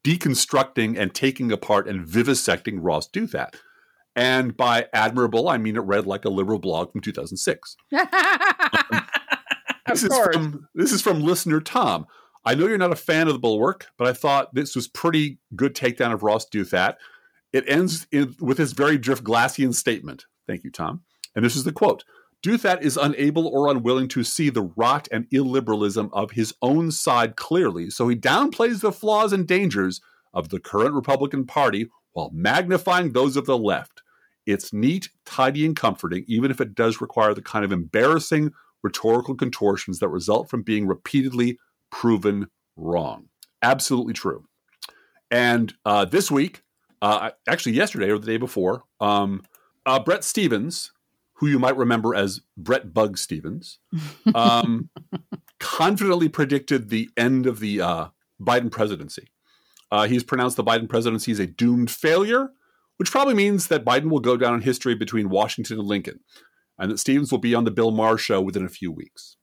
[0.04, 3.54] deconstructing and taking apart and vivisecting Ross Douthat.
[4.16, 7.76] And by admirable, I mean it read like a liberal blog from 2006.
[9.88, 12.06] This is from this is from listener Tom.
[12.44, 15.38] I know you're not a fan of the Bulwark, but I thought this was pretty
[15.54, 16.96] good takedown of Ross Douthat.
[17.52, 20.26] It ends in, with this very Drift Glassian statement.
[20.46, 21.02] Thank you, Tom.
[21.36, 22.04] And this is the quote:
[22.42, 27.36] Douthat is unable or unwilling to see the rot and illiberalism of his own side
[27.36, 30.00] clearly, so he downplays the flaws and dangers
[30.32, 34.02] of the current Republican Party while magnifying those of the left.
[34.46, 39.34] It's neat, tidy, and comforting, even if it does require the kind of embarrassing rhetorical
[39.34, 41.58] contortions that result from being repeatedly
[41.90, 43.28] proven wrong.
[43.62, 44.44] Absolutely true.
[45.30, 46.62] And uh, this week,
[47.02, 49.42] uh, actually yesterday or the day before, um,
[49.86, 50.92] uh, Bret Stephens,
[51.34, 53.78] who you might remember as Bret Bug Stephens,
[54.34, 54.90] um,
[55.58, 58.08] confidently predicted the end of the uh,
[58.40, 59.28] Biden presidency.
[59.90, 62.50] Uh, he's pronounced the Biden presidency as a doomed failure,
[62.96, 66.20] which probably means that Biden will go down in history between Washington and Lincoln,
[66.78, 69.36] and that Stephens will be on the Bill Maher show within a few weeks.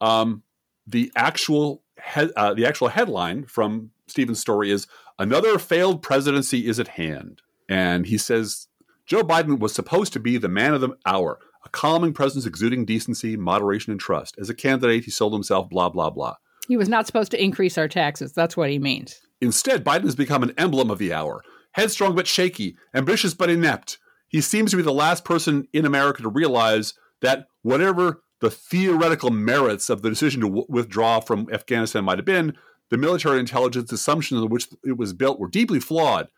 [0.00, 0.44] Um,
[0.90, 1.82] the actual
[2.14, 4.86] he- uh, the actual headline from Stephens' story is
[5.18, 8.68] "Another failed presidency is at hand," and he says
[9.06, 12.84] Joe Biden was supposed to be the man of the hour, a calming presence exuding
[12.84, 14.36] decency, moderation, and trust.
[14.38, 15.68] As a candidate, he sold himself.
[15.70, 16.36] Blah blah blah.
[16.68, 18.32] he was not supposed to increase our taxes.
[18.32, 19.20] That's what he means.
[19.40, 21.42] Instead, Biden has become an emblem of the hour.
[21.72, 23.98] Headstrong but shaky, ambitious but inept.
[24.28, 29.30] He seems to be the last person in America to realize that whatever the theoretical
[29.30, 32.56] merits of the decision to w- withdraw from Afghanistan might have been,
[32.90, 36.28] the military intelligence assumptions on which it was built were deeply flawed.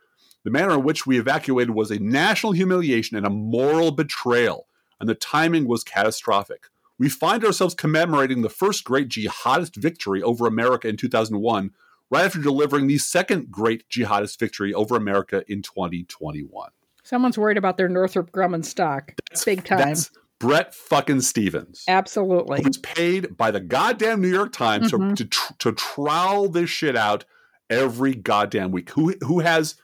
[0.44, 4.66] The manner in which we evacuated was a national humiliation and a moral betrayal,
[5.00, 6.66] and the timing was catastrophic.
[6.98, 11.70] We find ourselves commemorating the first great jihadist victory over America in 2001
[12.11, 16.70] right after delivering the second great jihadist victory over America in 2021.
[17.03, 19.14] Someone's worried about their Northrop Grumman stock.
[19.44, 19.78] Big time.
[19.78, 20.11] That's
[20.43, 21.84] Bret fucking Stephens.
[21.88, 22.62] Absolutely.
[22.62, 25.16] Who's paid by the goddamn New York Times Mhm.
[25.16, 27.24] to, to tr- to trowel this shit out
[27.70, 28.90] every goddamn week.
[28.90, 29.76] Who who has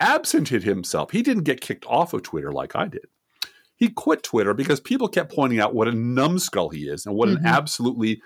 [0.00, 1.10] absented himself?
[1.10, 3.06] He didn't get kicked off of Twitter like I did.
[3.76, 7.28] He quit Twitter because people kept pointing out what a numbskull he is and what
[7.28, 7.38] Mhm.
[7.38, 8.22] an absolutely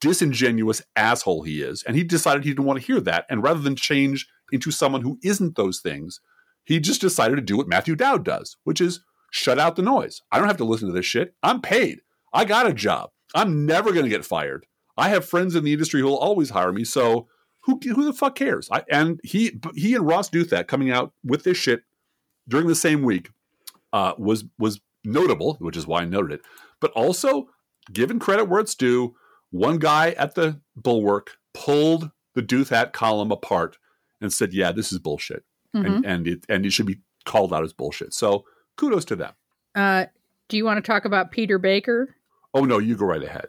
[0.00, 1.82] disingenuous asshole he is.
[1.84, 3.24] And he decided he didn't want to hear that.
[3.30, 6.20] And rather than change into someone who isn't those things,
[6.64, 9.00] he just decided to do what Matthew Dowd does, which is
[9.30, 10.22] shut out the noise.
[10.32, 11.34] I don't have to listen to this shit.
[11.42, 12.00] I'm paid.
[12.32, 13.10] I got a job.
[13.34, 14.66] I'm never going to get fired.
[14.96, 16.84] I have friends in the industry who will always hire me.
[16.84, 17.28] So
[17.62, 18.68] who who the fuck cares?
[18.72, 21.82] I, and he he and Ross Douthat coming out with this shit
[22.48, 23.30] during the same week
[23.92, 26.40] uh, was was notable, which is why I noted it.
[26.80, 27.48] But also,
[27.92, 29.14] given credit where it's due,
[29.50, 33.78] one guy at the Bulwark pulled the Douthat column apart
[34.20, 35.44] and said, "Yeah, this is bullshit."
[35.76, 35.86] Mhm.
[35.86, 38.14] and and it and it should be called out as bullshit.
[38.14, 38.44] So
[38.78, 39.32] kudos to them.
[39.74, 40.06] Uh,
[40.48, 42.16] do you want to talk about Peter Baker?
[42.54, 43.48] Oh no, you go right ahead.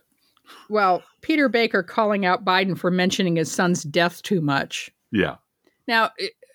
[0.70, 4.92] Well, Peter Baker calling out Biden for mentioning his son's death too much.
[5.12, 5.36] Yeah,
[5.88, 6.10] Now,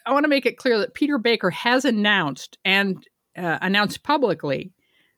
[0.07, 3.03] I- want to make it clear that Peter Baker has announced and
[3.39, 4.73] uh, announced publicly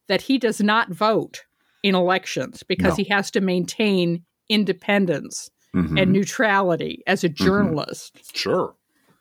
[0.07, 1.45] that he does not vote
[1.83, 3.03] in elections because No.
[3.05, 6.01] he has to maintain independence Mhm.
[6.01, 8.35] and neutrality as a journalist.
[8.37, 8.75] sure.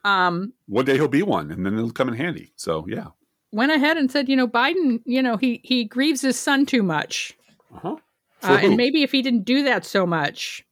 [0.06, 2.54] Um, One day he'll be one, and then it'll come in handy.
[2.56, 3.08] So yeah.
[3.56, 6.84] Went ahead and said, you know, Biden, you know, he he grieves his son too
[6.84, 7.34] much,
[7.74, 7.96] Uh-huh.
[8.44, 10.64] Uh, and maybe if he didn't do that so much,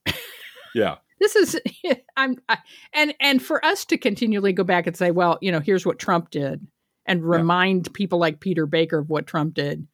[0.75, 1.59] yeah, this is
[2.17, 2.57] i'm I,
[2.93, 5.97] and and for us to continually go back and say well you know here's what
[5.97, 6.67] trump did
[7.05, 9.87] and remind people like peter baker of what trump did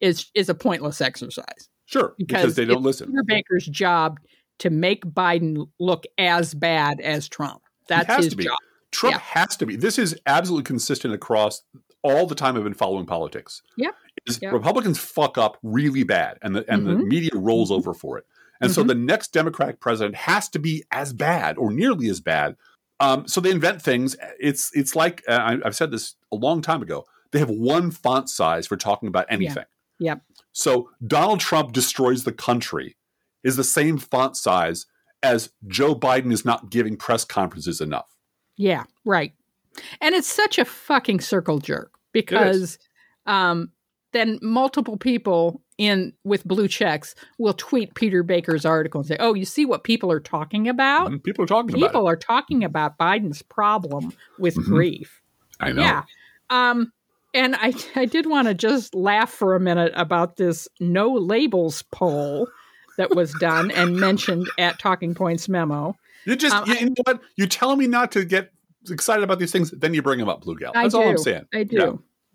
[0.00, 2.14] is is a pointless exercise sure.
[2.18, 3.08] Because, because they don't listen.
[3.08, 4.18] peter baker's job
[4.58, 8.44] to make biden look as bad as trump that's has his to be.
[8.44, 8.56] job
[8.92, 9.20] Trump Yeah.
[9.20, 9.76] has to be.
[9.76, 11.62] This is absolutely consistent across
[12.02, 13.62] all the time I've been following politics.
[13.76, 13.94] Yep.
[14.26, 14.52] Is Yep.
[14.52, 17.06] Republicans fuck up really bad, and the and the Mhm.
[17.06, 17.74] media rolls Mhm.
[17.76, 18.26] over for it.
[18.60, 18.88] And so Mhm.
[18.88, 22.56] the next Democratic president has to be as bad or nearly as bad.
[23.00, 24.16] Um, so they invent things.
[24.38, 27.06] It's it's like uh, I, I've said this a long time ago.
[27.30, 29.64] They have one font size for talking about anything.
[30.00, 30.22] Yep.
[30.52, 32.96] So Donald Trump destroys the country
[33.44, 34.86] is the same font size
[35.22, 38.16] as Joe Biden is not giving press conferences enough.
[38.56, 39.32] yeah right
[40.00, 42.78] and it's such a fucking circle jerk because
[43.26, 43.70] um
[44.12, 49.34] then multiple people in with blue checks will tweet Peter Baker's article and say, "Oh,
[49.34, 51.10] you see what people are talking about?
[51.10, 51.22] Mhm.
[51.22, 54.64] People are talking about People are talking about Biden's problem with Mhm.
[54.64, 55.22] grief."
[55.60, 55.82] I know.
[55.82, 56.02] Yeah.
[56.50, 56.92] Um
[57.32, 61.82] and I I did want to just laugh for a minute about this no labels
[61.92, 62.48] poll
[62.98, 65.96] that was done and mentioned at Talking Points memo.
[66.26, 67.20] You just, Um, you, you know what?
[67.36, 68.52] You tell me not to get
[68.88, 70.72] excited about these things, then you bring them up, Blue Gal.
[70.72, 71.08] That's all.
[71.08, 71.44] I'm saying.
[71.52, 71.76] I do.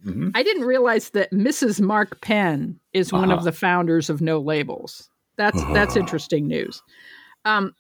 [0.05, 0.11] Yeah.
[0.11, 0.31] Mhm.
[0.35, 1.81] I didn't realize that Mrs.
[1.81, 3.37] Mark Penn is one Uh-huh.
[3.37, 5.09] of the founders of No Labels.
[5.37, 6.83] That's that's interesting news.
[7.45, 7.73] Um,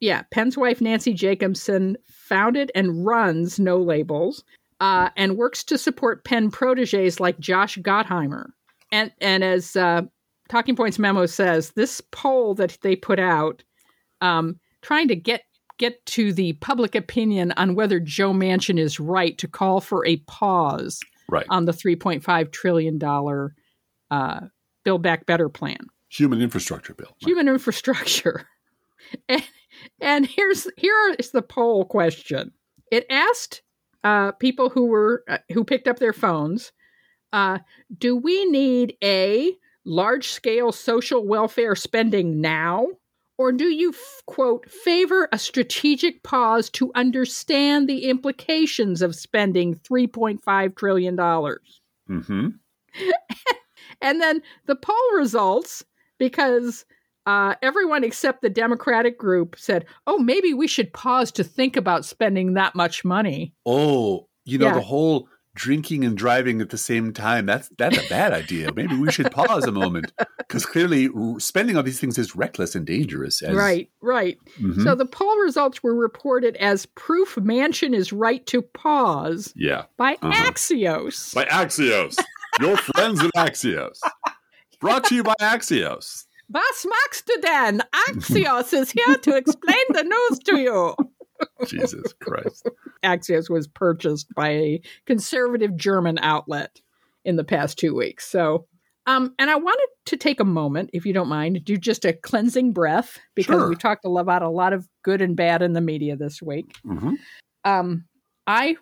[0.00, 4.44] yeah, Penn's wife Nancy Jacobson founded and runs No Labels,
[4.80, 8.50] uh, and works to support Penn proteges like Josh Gottheimer.
[8.92, 10.02] And and as uh,
[10.48, 13.62] Talking Points memo says, this poll that they put out,
[14.20, 15.42] um, trying to get
[15.82, 20.16] get to the public opinion on whether Joe Manchin is right to call for a
[20.28, 21.46] pause Right.
[21.48, 23.02] on the $3.5 trillion
[24.10, 24.40] uh,
[24.84, 25.78] Build Back Better plan,
[26.10, 27.08] Human infrastructure bill.
[27.22, 27.28] Right.
[27.28, 28.46] human infrastructure.
[29.28, 29.42] And,
[30.00, 32.52] and here's here is the poll question.
[32.90, 33.62] It asked
[34.04, 36.72] uh, people who were uh, who picked up their phones,
[37.32, 37.58] uh,
[37.98, 39.52] do we need a
[39.84, 42.86] large scale social welfare spending now?
[43.42, 43.92] Or do you,
[44.26, 51.16] quote, favor a strategic pause to understand the implications of spending $3.5 trillion?
[51.16, 52.48] Mm-hmm.
[54.00, 55.84] And then the poll results,
[56.18, 56.84] because
[57.26, 62.04] uh, everyone except the Democratic group said, oh, maybe we should pause to think about
[62.04, 63.54] spending that much money.
[63.66, 64.74] Oh, you know Yeah.
[64.74, 67.46] the whole drinking and driving at the same time.
[67.46, 68.72] That's that's a bad idea.
[68.74, 72.74] Maybe we should pause a moment because clearly r- spending on these things is reckless
[72.74, 73.42] and dangerous.
[73.42, 74.38] As, right, right.
[74.60, 74.82] Mhm.
[74.82, 79.84] So the poll results were reported as proof Manchin is right to pause yeah.
[79.96, 80.50] by Uh-huh.
[80.50, 81.34] Axios.
[81.34, 82.16] By Axios,
[82.60, 83.98] your friends at Axios.
[84.80, 86.24] Brought to you by Axios.
[86.48, 90.94] Bas Maxteden, Axios is here to explain the news to you.
[91.66, 92.68] Jesus Christ.
[93.04, 96.80] Axios was purchased by a conservative German outlet
[97.24, 98.26] in the past two weeks.
[98.28, 98.66] So,
[99.06, 102.12] um, and I wanted to take a moment, if you don't mind, do just a
[102.12, 103.68] cleansing breath because Sure.
[103.68, 106.40] we talked a lot about a lot of good and bad in the media this
[106.42, 106.76] week.
[106.84, 107.14] hmm
[107.64, 108.04] Um,
[108.46, 108.76] I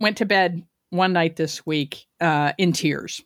[0.00, 3.22] went to bed one night this week uh, in tears.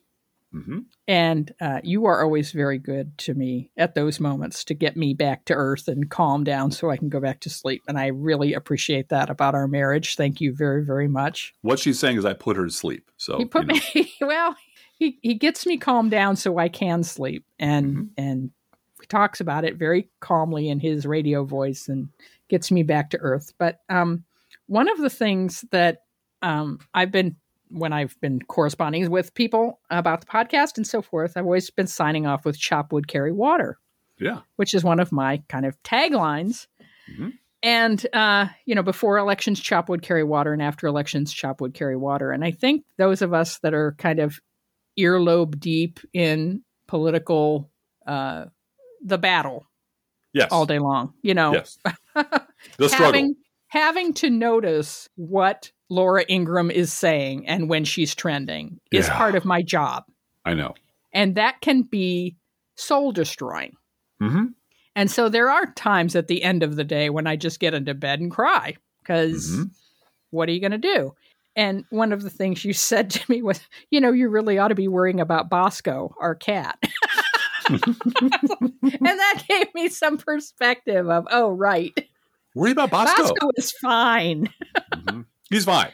[0.63, 4.95] Hmm And uh, you are always very good to me at those moments to get
[4.95, 7.83] me back to earth and calm down so I can go back to sleep.
[7.87, 10.15] And I really appreciate that about our marriage.
[10.15, 11.53] Thank you very, very much.
[11.61, 13.11] What she's saying is I put her to sleep.
[13.17, 13.79] So he put you know.
[13.93, 14.55] me, well,
[14.97, 18.09] he, he gets me calmed down so I can sleep and, Mhm.
[18.17, 18.51] and
[19.09, 22.09] talks about it very calmly in his radio voice and
[22.47, 23.53] gets me back to earth.
[23.59, 24.23] But um,
[24.67, 25.99] one of the things that
[26.41, 27.35] um, I've been
[27.69, 31.87] when I've been corresponding with people about the podcast and so forth, I've always been
[31.87, 33.77] signing off with chop wood, carry water,
[34.19, 34.41] yeah.
[34.55, 36.67] which is one of my kind of taglines.
[37.11, 37.33] Mhm.
[37.63, 41.73] And, uh, you know, before elections, chop wood, carry water, and after elections, chop wood,
[41.73, 42.31] carry water.
[42.31, 44.39] And I think those of us that are kind of
[44.99, 47.71] earlobe deep in political,
[48.05, 48.45] uh,
[49.03, 49.67] the battle
[50.33, 50.51] Yes.
[50.51, 51.77] all day long, you know, Yes.
[52.13, 53.05] The struggle.
[53.05, 53.35] having
[53.67, 59.17] having to notice what Laura Ingraham is saying and when she's trending is Yeah.
[59.17, 60.03] part of my job.
[60.45, 60.73] I know.
[61.13, 62.35] And that can be
[62.75, 63.75] soul destroying.
[64.19, 64.45] hmm
[64.95, 67.73] And so there are times at the end of the day when I just get
[67.73, 69.71] into bed and cry because Mhm.
[70.31, 71.13] what are you going to do?
[71.57, 73.59] And one of the things you said to me was,
[73.91, 76.77] you know, you really ought to be worrying about Bosco, our cat.
[77.69, 77.79] and
[79.05, 81.93] that gave me some perspective of, oh, right.
[82.55, 83.21] Worry about Bosco.
[83.23, 84.49] Bosco is fine.
[84.93, 85.25] Mhm.
[85.49, 85.91] He's fine.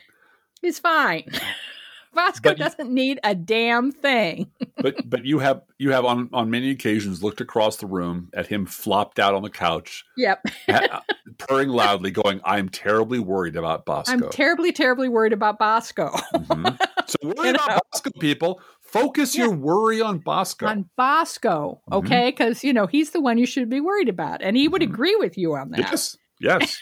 [0.62, 1.26] He's fine.
[2.14, 4.52] Bosco But doesn't need a damn thing.
[4.82, 8.48] But but you have you have on on many occasions looked across the room at
[8.48, 10.42] him flopped out on the couch, Yep.
[10.68, 11.04] ha-
[11.38, 16.10] purring loudly, going, "I'm terribly worried about Bosco." I'm terribly, terribly worried about Bosco.
[16.34, 16.78] Mhm.
[17.08, 17.80] So worry You about know?
[17.92, 18.60] Bosco, people.
[18.82, 20.66] Focus your worry on Bosco.
[20.66, 21.98] on Bosco, Mhm.
[21.98, 22.32] okay?
[22.32, 24.42] Because, you know, he's the one you should be worried about.
[24.42, 24.86] And he would Mhm.
[24.94, 25.80] agree with you on that.
[25.80, 26.78] yes, yes.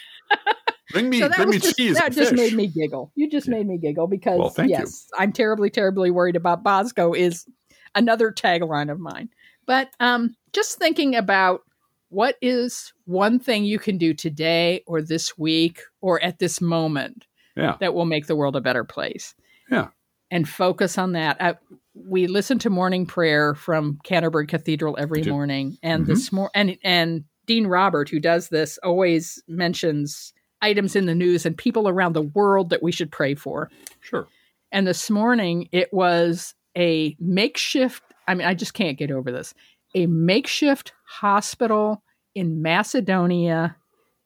[0.92, 1.96] Bring me, So that, bring me just, cheese.
[1.98, 2.36] that just fish.
[2.38, 3.12] made me giggle.
[3.14, 4.76] You just made me giggle because, Well, thank you.
[4.78, 7.46] yes, I'm terribly, terribly worried about Bosco is
[7.94, 9.28] another tagline of mine.
[9.66, 11.62] But um, just thinking about
[12.08, 17.26] what is one thing you can do today or this week or at this moment
[17.56, 17.76] Yeah.
[17.80, 19.34] that will make the world a better place.
[19.70, 19.88] Yeah.
[20.32, 21.40] And focus on that.
[21.40, 21.54] Uh,
[21.94, 26.06] we listen to morning prayer from Canterbury Cathedral every morning, and Mhm.
[26.06, 30.32] this mor- and and Dean Robert, who does this, always mentions
[30.62, 33.70] items in the news and people around the world that we should pray for.
[34.00, 34.26] Sure.
[34.72, 38.02] And this morning, it was a makeshift.
[38.28, 39.52] I mean, I just can't get over this.
[39.94, 42.02] A makeshift hospital
[42.34, 43.76] in Macedonia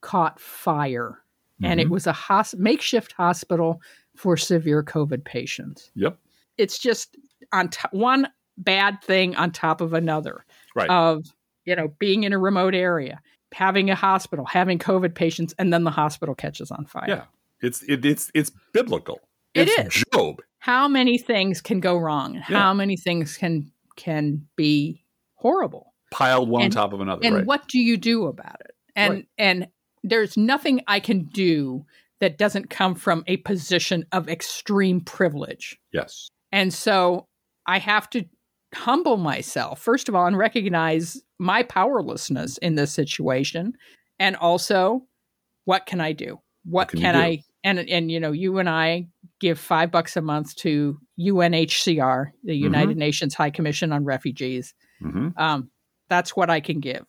[0.02, 1.18] caught fire,
[1.62, 1.90] and it Mhm.
[1.90, 3.80] was a hos- makeshift hospital
[4.16, 5.90] for severe COVID patients.
[5.94, 6.18] Yep.
[6.58, 7.16] It's just
[7.52, 8.28] on to- one
[8.58, 10.90] bad thing on top of another Right.
[10.90, 11.24] of
[11.66, 13.22] you know, being in a remote area,
[13.54, 17.04] having a hospital, having COVID patients, and then the hospital catches on fire.
[17.08, 17.24] Yeah.
[17.60, 19.20] It's it, it's it's biblical.
[19.54, 20.04] It it's is.
[20.12, 20.42] Job.
[20.58, 22.34] How many things can go wrong?
[22.34, 22.42] Yeah.
[22.42, 25.04] How many things can can be
[25.36, 25.94] horrible?
[26.10, 27.20] Piled one And- on top of another.
[27.24, 27.46] and right.
[27.46, 29.28] what do you do about it and Right.
[29.38, 29.66] and
[30.04, 31.84] there's nothing i can do
[32.20, 36.28] that doesn't come from a position of extreme privilege yes.
[36.52, 37.26] and so
[37.66, 38.24] i have to
[38.74, 43.72] humble myself first of all and recognize my powerlessness in this situation
[44.18, 45.02] and also
[45.64, 47.20] what can i do what, can can, do?
[47.20, 49.06] i and and you know you and i
[49.40, 52.64] give five bucks a month to unhcr the Mm-hmm.
[52.64, 55.70] united nations high commission on refugees hmm um,
[56.08, 57.04] that's what I can give,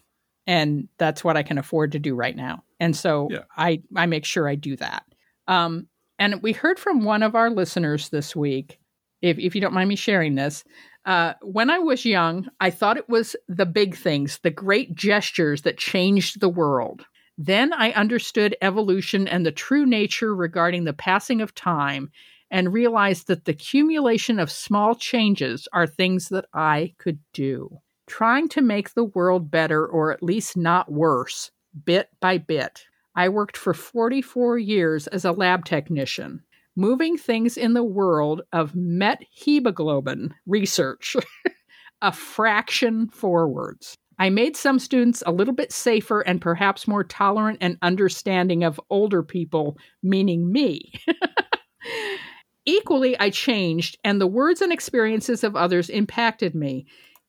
[0.47, 2.63] and that's what I can afford to do right now.
[2.80, 3.43] And so Yeah.
[3.57, 5.03] I I make sure I do that.
[5.47, 5.88] Um,
[6.18, 8.80] and we heard from one of our listeners this week.
[9.22, 10.63] If if you don't mind me sharing this,
[11.06, 15.62] uh, when I was young, I thought it was the big things, the great gestures
[15.62, 17.06] that changed the world.
[17.38, 22.12] Then I understood evolution and the true nature regarding the passing of time
[22.49, 27.80] and realized that the accumulation of small changes are things that I could do.
[28.08, 31.51] Trying to make the world better or at least not worse,
[31.84, 32.86] bit by bit.
[33.16, 36.43] I worked for 44 years as a lab technician,
[36.76, 41.15] moving things in the world of methemoglobin research
[42.01, 43.95] a fraction forwards.
[44.17, 48.80] I made some students a little bit safer and perhaps more tolerant and understanding of
[48.89, 50.93] older people, meaning me.
[52.65, 56.88] Equally, I changed, and the words and experiences of others impacted me,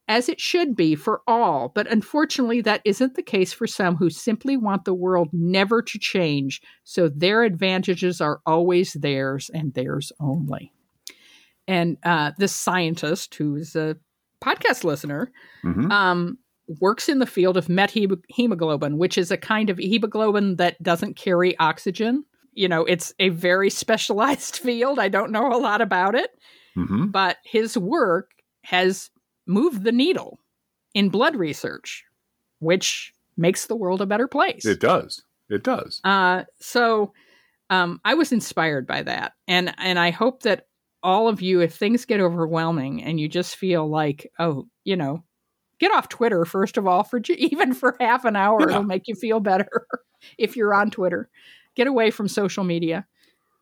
[0.09, 1.71] as it should be for all.
[1.75, 5.99] But unfortunately, that isn't the case for some who simply want the world never to
[5.99, 10.73] change, so their advantages are always theirs and theirs only.
[11.69, 13.97] And uh, this scientist, who is a
[14.43, 15.33] podcast listener,
[15.63, 16.39] hmm um,
[16.81, 21.57] works in the field of methemoglobin, which is a kind of hemoglobin that doesn't carry
[21.59, 22.25] oxygen.
[22.55, 24.99] You know, it's a very specialized field.
[24.99, 26.31] I don't know a lot about it,
[26.75, 28.31] hmm but his work
[28.63, 29.11] has
[29.47, 30.41] moved the needle
[30.95, 32.05] in blood research,
[32.59, 34.65] which makes the world a better place.
[34.65, 35.23] It does.
[35.49, 36.01] It does.
[36.05, 37.13] Uh, so
[37.71, 40.67] um, I was inspired by that, and and I hope that
[41.03, 45.23] all of you, if things get overwhelming and you just feel like, oh, you know,
[45.79, 48.77] get off Twitter first of all for even for half an hour, Yeah.
[48.77, 49.69] it'll make you feel better.
[50.39, 51.29] if you're on Twitter,
[51.77, 53.07] get away from social media.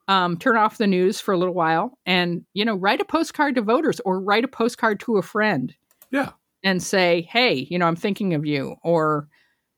[0.07, 3.55] Um, turn off the news for a little while, and you know, write a postcard
[3.55, 5.75] to voters or write a postcard to a friend
[6.11, 6.33] Yeah.
[6.63, 9.29] and say, "Hey, you know, I'm thinking of you," or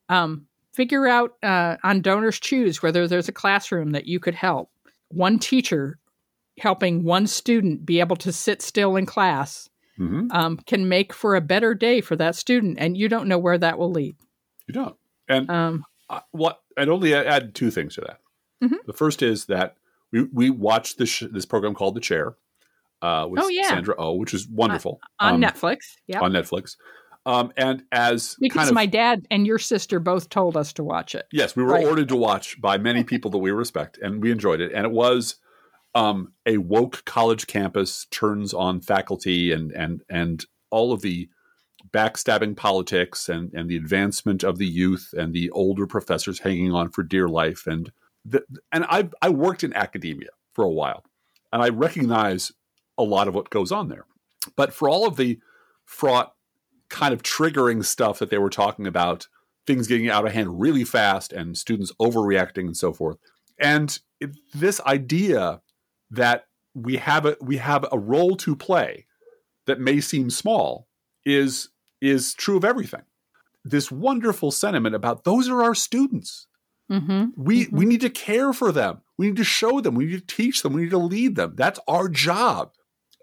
[0.08, 4.70] um, figure out uh, on Donors Choose whether there's a classroom that you could help.
[5.08, 5.98] One teacher
[6.58, 11.36] helping one student be able to sit still in class hmm um, can make for
[11.36, 14.16] a better day for that student, and you don't know where that will lead.
[14.66, 14.96] You don't.
[15.28, 18.20] And Um, uh, what I'd only add two things to that.
[18.62, 18.78] Mhm.
[18.86, 19.76] The first is that
[20.22, 22.36] we we watched this sh- this program called The Chair
[23.02, 23.68] uh, with Oh, yeah.
[23.68, 26.76] Sandra Oh, which is wonderful on um, Netflix, yeah, on Netflix.
[27.26, 30.84] Um, and as because kind of my dad and your sister both told us to
[30.84, 31.26] watch it.
[31.32, 31.84] yes, we were Right.
[31.86, 34.70] ordered to watch by many people that we respect, and we enjoyed it.
[34.72, 35.36] And it was
[35.96, 41.28] um, a woke college campus turns on faculty and and and all of the
[41.90, 46.90] backstabbing politics and and the advancement of the youth and the older professors hanging on
[46.90, 47.90] for dear life and
[48.28, 51.04] the, and I I worked in academia for a while
[51.52, 52.52] and I recognize
[52.98, 54.06] a lot of what goes on there.
[54.56, 55.38] But for all of the
[55.84, 56.34] fraught
[56.88, 59.28] kind of triggering stuff that they were talking about,
[59.66, 63.18] things getting out of hand really fast and students overreacting and so forth.
[63.58, 65.62] And it, this idea
[66.10, 69.06] that we have a we have a role to play
[69.66, 70.86] that may seem small
[71.24, 71.70] is
[72.00, 73.02] is true of everything.
[73.64, 76.46] This wonderful sentiment about those are our students.
[76.90, 77.24] Mm-hmm.
[77.36, 79.00] We we need to care for them.
[79.18, 79.94] We need to show them.
[79.94, 80.72] We need to teach them.
[80.72, 81.54] We need to lead them.
[81.56, 82.72] That's our job.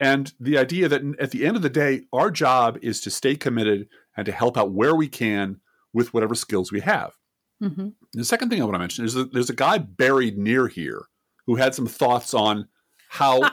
[0.02, 3.36] And the idea that at the end of the day, our job is to stay
[3.36, 3.88] committed
[4.18, 5.62] and to help out where we can
[5.94, 7.14] with whatever skills we have.
[7.62, 7.90] Mm-hmm.
[8.14, 11.06] The second thing I want to mention is that there's a guy buried near here
[11.46, 12.68] who had some thoughts on
[13.10, 13.52] how a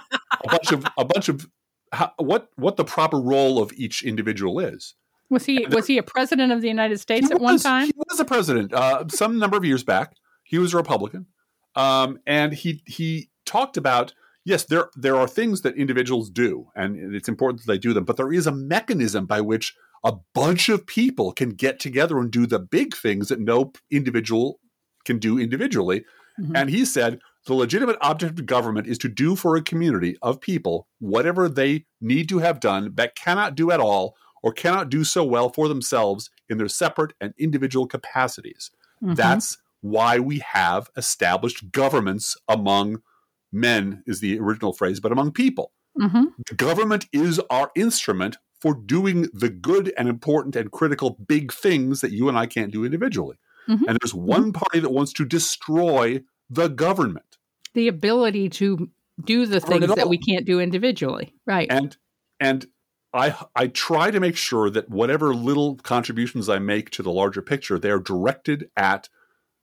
[0.50, 1.46] bunch of a bunch of
[1.92, 4.94] how, what what the proper role of each individual is.
[5.28, 7.86] Was he was he a president of the United States at one time?
[7.86, 10.14] He was a president uh, some number of years back.
[10.44, 11.26] He was a Republican,
[11.76, 14.12] um, and he he talked about
[14.44, 18.04] yes, there there are things that individuals do, and it's important that they do them.
[18.04, 22.30] But there is a mechanism by which a bunch of people can get together and
[22.30, 24.58] do the big things that no individual
[25.04, 26.04] can do individually.
[26.40, 26.52] Mhm.
[26.54, 30.40] And he said the legitimate object of government is to do for a community of
[30.40, 35.04] people whatever they need to have done but cannot do at all or cannot do
[35.04, 38.70] so well for themselves in their separate and individual capacities.
[39.02, 39.16] Mhm.
[39.16, 43.00] That's why we have established governments among
[43.52, 45.72] men, is the original phrase, but among people.
[45.98, 46.32] Mhm.
[46.56, 52.12] Government is our instrument for doing the good and important and critical big things that
[52.12, 53.38] you and I can't do individually.
[53.66, 53.86] Mhm.
[53.88, 57.38] And there's one party that wants to destroy the government.
[57.74, 58.90] the ability to
[59.24, 61.32] do the things that we can't do individually.
[61.46, 61.70] Right.
[61.70, 61.96] And
[62.40, 62.66] and
[63.12, 67.42] I I try to make sure that whatever little contributions I make to the larger
[67.42, 69.08] picture, they are directed at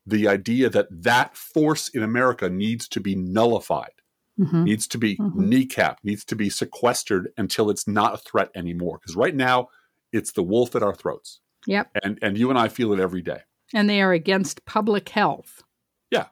[0.06, 3.92] the idea that that force in America needs to be nullified,
[4.40, 4.64] Mhm.
[4.64, 5.34] needs to be Mhm.
[5.36, 9.00] kneecapped, needs to be sequestered until it's not a threat anymore.
[9.02, 9.68] Because right now,
[10.14, 11.92] it's the wolf at our throats, Yep.
[12.04, 13.42] and and you and I feel it every day.
[13.74, 15.64] And they are against public health.
[16.10, 16.28] Yeah.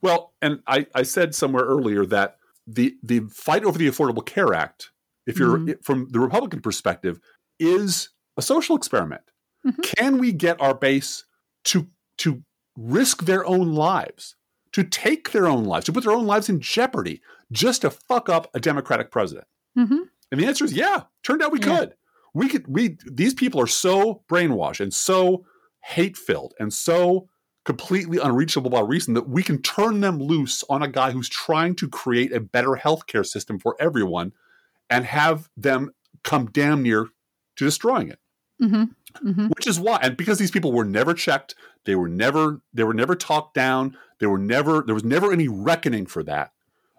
[0.00, 4.54] Well, and I, I said somewhere earlier that the the fight over the Affordable Care
[4.54, 4.90] Act,
[5.30, 5.84] if you're Mhm.
[5.84, 7.20] from the Republican perspective,
[7.58, 9.22] is a social experiment.
[9.66, 9.82] Mhm.
[9.96, 11.24] Can we get our base
[11.64, 12.42] to to
[12.76, 14.36] risk their own lives,
[14.72, 17.20] to take their own lives, to put their own lives in jeopardy,
[17.50, 19.46] just to fuck up a Democratic president?
[19.76, 20.08] Mhm.
[20.30, 21.04] And the answer is yeah.
[21.22, 21.78] Turned out we Yeah.
[21.78, 21.94] could.
[22.34, 22.66] We could.
[22.68, 25.44] We these people are so brainwashed and so
[25.82, 27.28] hate filled and so
[27.64, 31.74] completely unreachable by reason that we can turn them loose on a guy who's trying
[31.76, 34.32] to create a better healthcare system for everyone
[34.90, 35.90] and have them
[36.24, 37.06] come damn near
[37.56, 38.18] to destroying it
[38.60, 38.90] Mhm.
[39.24, 39.48] Mhm.
[39.56, 41.54] which is why and because these people were never checked
[41.86, 45.48] they were never they were never talked down they were never there was never any
[45.48, 46.52] reckoning for that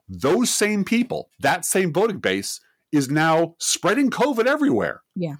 [0.09, 2.59] those same people that same voting base
[2.91, 5.35] is now spreading covid everywhere Yeah.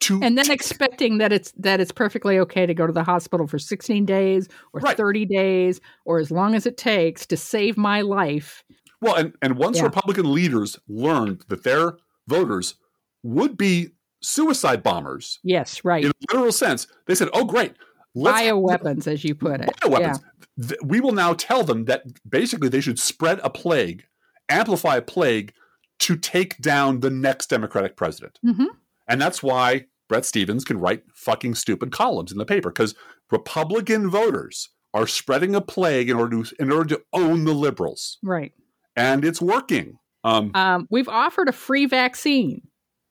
[0.00, 3.46] to And then expecting that it's that it's perfectly okay to go to the hospital
[3.46, 4.96] for 16 days or Right.
[4.96, 8.62] 30 days or as long as it takes to save my life.
[9.04, 9.84] Well and, and once Yeah.
[9.84, 12.74] republican leaders learned that their voters
[13.22, 13.90] would be
[14.22, 16.04] suicide bombers Yes, right.
[16.04, 17.72] in a literal sense they said oh great
[18.14, 19.68] let's Bioweapons, as you put it.
[19.82, 20.20] bioweapons.
[20.68, 24.04] Th- We will now tell them that basically they should spread a plague,
[24.48, 25.52] amplify a plague
[26.00, 28.38] to take down the next Democratic president.
[28.42, 28.52] Yeah.
[28.52, 28.66] Mhm.
[29.08, 32.94] And that's why Bret Stephens can write fucking stupid columns in the paper because
[33.32, 38.18] Republican voters are spreading a plague in order to in order to own the liberals,
[38.22, 38.52] Right.
[38.96, 39.98] And it's working.
[40.24, 42.62] Um, Um, we've offered a free vaccine.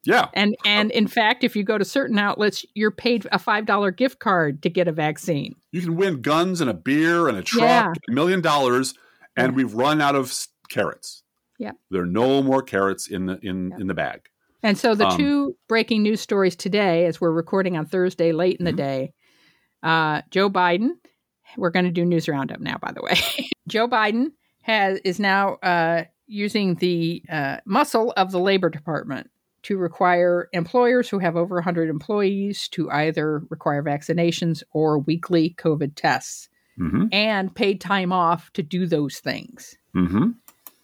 [0.06, 3.66] yeah, And and in fact, if you go to certain outlets, you're paid a five
[3.66, 5.56] dollar gift card to get a vaccine.
[5.72, 7.94] you can win guns and a beer and a truck, Yeah.
[8.10, 8.94] a million dollars,
[9.36, 9.56] and Yeah.
[9.56, 10.34] we've run out of
[10.70, 11.24] carrots.
[11.60, 11.72] Yeah.
[11.92, 13.78] there are no more carrots in the in Yeah.
[13.80, 14.22] in the bag.
[14.64, 18.58] And so the Um, two breaking news stories today, as we're recording on Thursday late
[18.58, 18.78] in the Mhm.
[18.78, 19.14] day,
[19.84, 20.92] uh, Joe Biden.
[21.58, 23.14] We're going to do news roundup now, by the way.
[23.68, 24.32] Joe Biden
[24.64, 29.30] has is now uh, using the uh, muscle of the Labor Department
[29.64, 35.94] to require employers who have over 100 employees to either require vaccinations or weekly COVID
[35.96, 36.50] tests
[36.80, 37.06] Mm-hmm.
[37.12, 39.78] and paid time off to do those things.
[39.96, 40.30] Mm-hmm.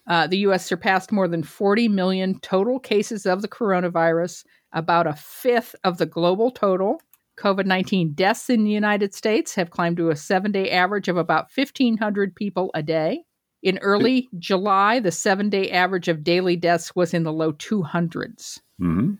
[0.06, 0.64] Uh, the U.S.
[0.64, 6.06] surpassed more than 40 million total cases of the coronavirus, about a fifth of the
[6.06, 7.02] global total.
[7.40, 11.18] COVID 19 deaths in the United States have climbed to a seven day average of
[11.18, 13.24] about 1,500 people a day.
[13.62, 18.60] In early July, the seven day average of daily deaths was in the low 200s.
[18.82, 19.16] Mm-hmm.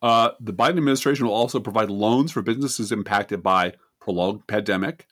[0.00, 5.06] Uh, the Biden administration will also provide loans for businesses impacted by prolonged pandemic,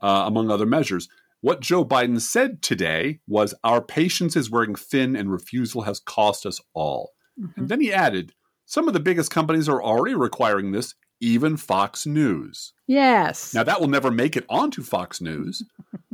[0.00, 1.08] uh, among other measures.
[1.40, 6.46] What Joe Biden said today was, "Our patience is wearing thin, and refusal has cost
[6.46, 7.12] us all."
[7.56, 8.32] And then he added,
[8.64, 13.54] "Some of the biggest companies are already requiring this, even Fox News." Yes.
[13.54, 15.62] Now, that will never make it onto Fox News,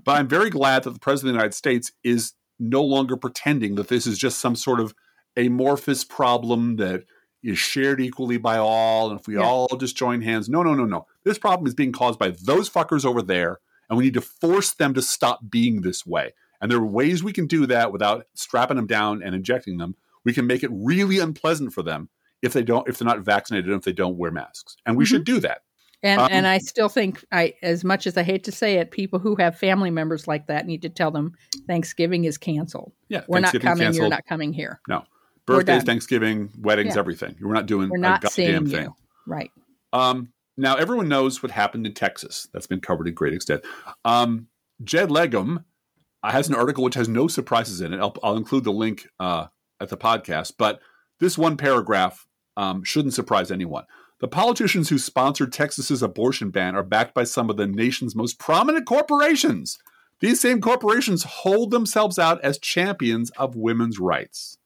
[0.04, 3.74] but I'm very glad that the President of the United States is no longer pretending
[3.76, 4.94] that this is just some sort of
[5.36, 7.04] amorphous problem that
[7.42, 9.10] is shared equally by all.
[9.10, 9.42] And if we Yeah.
[9.42, 11.06] all just join hands, no, no, no, no.
[11.24, 13.58] This problem is being caused by those fuckers over there,
[13.90, 16.32] and we need to force them to stop being this way.
[16.60, 19.96] And there are ways we can do that without strapping them down and injecting them.
[20.24, 22.08] We can make it really unpleasant for them
[22.40, 24.76] if they don't, if they're not vaccinated, and if they don't wear masks.
[24.86, 25.08] And we Mhm.
[25.08, 25.63] should do that.
[26.04, 28.90] And Um, and I still think I as much as I hate to say it,
[28.90, 31.32] people who have family members like that need to tell them
[31.66, 32.92] Thanksgiving is canceled.
[33.08, 34.80] Yeah, We're not coming, you're not coming here.
[34.86, 35.04] No,
[35.46, 35.82] birthdays.
[35.82, 37.00] Thanksgiving, weddings, Yeah.
[37.00, 37.36] everything.
[37.40, 38.82] We're not doing We're a not goddamn seeing thing.
[38.84, 38.94] you.
[39.26, 39.50] Right.
[39.94, 40.28] Um,
[40.58, 42.48] now everyone knows what happened in Texas.
[42.52, 43.64] That's been covered in great extent.
[44.04, 44.48] Um,
[44.82, 45.64] Judd Legum
[46.22, 47.98] uh, has an article which has no surprises in it.
[47.98, 49.46] I'll, I'll include the link uh,
[49.80, 50.80] at the podcast, but
[51.18, 52.26] this one paragraph
[52.58, 53.84] um, shouldn't surprise anyone.
[54.24, 58.38] The politicians who sponsored Texas's abortion ban are backed by some of the nation's most
[58.38, 59.78] prominent corporations.
[60.20, 64.56] These same corporations hold themselves out as champions of women's rights.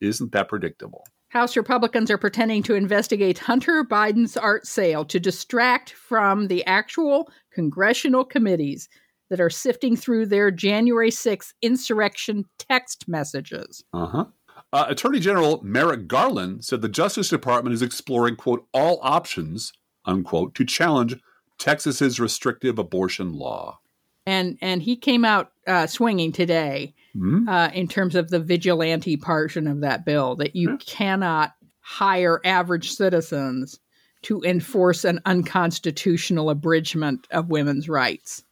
[0.00, 1.04] Isn't that predictable?
[1.30, 7.32] House Republicans are pretending to investigate Hunter Biden's art sale to distract from the actual
[7.52, 8.88] congressional committees
[9.28, 13.82] that are sifting through their January 6th insurrection text messages.
[13.92, 14.26] Uh-huh.
[14.72, 19.72] Uh, Attorney General Merrick Garland said the Justice Department is exploring, quote, all options,
[20.04, 21.16] unquote, to challenge
[21.58, 23.80] Texas's restrictive abortion law.
[24.26, 27.48] And and he came out uh, swinging today Hmm?
[27.48, 30.76] uh, in terms of the vigilante portion of that bill that you Yeah.
[30.86, 33.80] cannot hire average citizens
[34.22, 38.44] to enforce an unconstitutional abridgment of women's rights.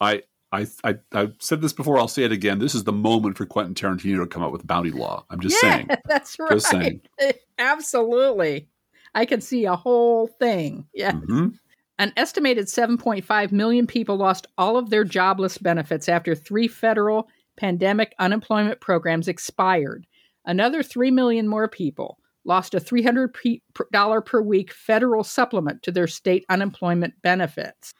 [0.00, 0.22] I,
[0.56, 1.98] I, I, I've said this before.
[1.98, 2.58] I'll say it again.
[2.58, 5.24] This is the moment for Quentin Tarantino to come up with bounty law.
[5.30, 5.88] I'm just yeah, saying.
[6.06, 6.50] that's right.
[6.52, 7.00] Just saying.
[7.58, 8.68] Absolutely.
[9.14, 10.86] I can see a whole thing.
[10.94, 11.12] Yeah.
[11.12, 11.58] Mhm.
[11.98, 18.14] An estimated 7.5 million people lost all of their jobless benefits after three federal pandemic
[18.18, 20.06] unemployment programs expired.
[20.44, 26.44] Another 3 million more people lost a $300 per week federal supplement to their state
[26.48, 27.94] unemployment benefits.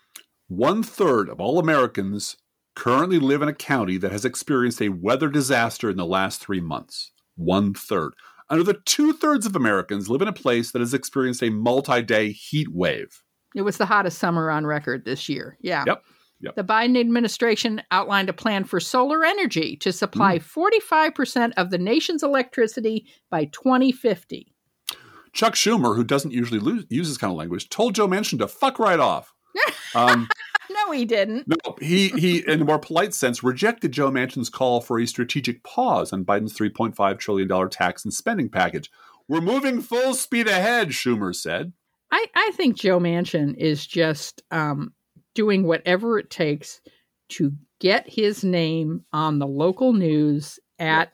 [0.48, 2.36] One third of all Americans
[2.76, 6.60] currently live in a county that has experienced a weather disaster in the last three
[6.60, 7.10] months.
[7.34, 8.12] One third.
[8.48, 12.30] Another two thirds of Americans live in a place that has experienced a multi day
[12.30, 13.22] heat wave.
[13.56, 15.56] It was the hottest summer on record this year.
[15.60, 15.84] Yeah.
[15.86, 16.02] Yep.
[16.40, 16.54] Yep.
[16.54, 22.22] The Biden administration outlined a plan for solar energy to supply 45% of the nation's
[22.22, 24.52] electricity by 2050.
[25.32, 28.48] Chuck Schumer, who doesn't usually lose, use this kind of language, told Joe Manchin to
[28.48, 29.32] fuck right off.
[29.94, 30.28] Um,
[30.70, 31.46] No, he didn't.
[31.48, 35.62] no, he he, in a more polite sense, rejected Joe Manchin's call for a strategic
[35.62, 38.90] pause on Biden's 3.5 trillion dollar tax and spending package.
[39.28, 41.72] We're moving full speed ahead, Schumer said.
[42.12, 44.92] I, I think Joe Manchin is just um,
[45.34, 46.80] doing whatever it takes
[47.30, 51.12] to get his name on the local news at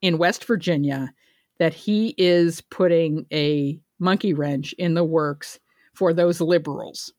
[0.00, 1.12] in West Virginia
[1.58, 5.60] that he is putting a monkey wrench in the works
[5.94, 7.12] for those liberals.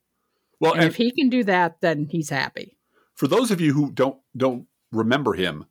[0.63, 2.75] Well, And and if he can do that, then he's happy.
[3.15, 5.65] for those of you who don't don't remember him,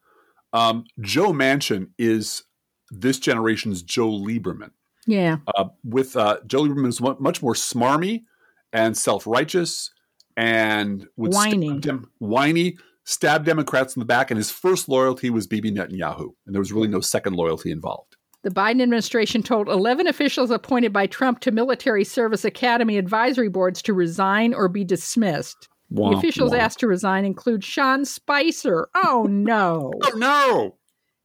[0.53, 2.45] um, Joe Manchin is
[2.91, 4.71] this generation's Joe Lieberman.
[5.07, 5.39] Yeah.
[5.57, 8.25] Uh, with uh, Joe Lieberman is much more smarmy
[8.73, 9.91] and self righteous
[10.37, 11.69] and would Whiny.
[11.69, 14.31] stab dem- whiny, stab Democrats in the back.
[14.31, 18.12] And his first loyalty was Bibi Netanyahu, and there was really no second loyalty involved.
[18.43, 23.81] The Biden administration told 11 officials appointed by Trump to military service academy advisory boards
[23.83, 25.69] to resign or be dismissed.
[25.91, 26.59] The officials womp.
[26.59, 28.89] asked to resign include Sean Spicer.
[28.95, 29.93] Oh no.
[30.03, 30.77] "Oh no!"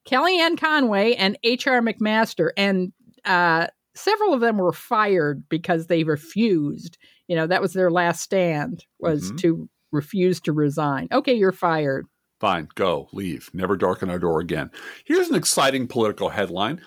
[0.08, 1.82] Kellyanne Conway and H.R.
[1.82, 2.50] McMaster.
[2.58, 2.92] And
[3.26, 6.98] uh, several of them were fired because they refused.
[7.28, 9.38] You know, that was their last stand was Mhm.
[9.40, 11.08] to refuse to resign.
[11.12, 12.06] Okay, you're fired.
[12.40, 14.70] Fine, go, leave, never darken our door again.
[15.06, 16.82] Here's an exciting political headline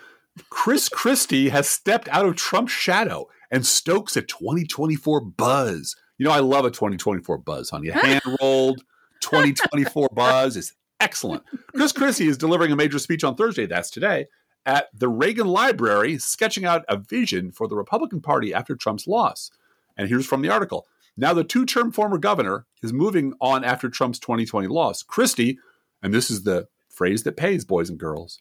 [0.49, 5.97] Chris Christie has stepped out of Trump's shadow and stokes a 2024 buzz.
[6.19, 7.89] You know, I love a 2024 buzz, honey.
[7.89, 8.83] A hand rolled
[9.21, 11.43] 2024 buzz is excellent.
[11.75, 14.27] Chris Christie is delivering a major speech on Thursday, that's today,
[14.67, 19.51] at the Reagan Library, sketching out a vision for the Republican Party after Trump's loss.
[19.97, 20.87] And here's from the article.
[21.17, 25.03] Now, the two term former governor is moving on after Trump's 2020 loss.
[25.03, 25.59] Christie,
[26.03, 28.41] and this is the phrase that pays, boys and girls,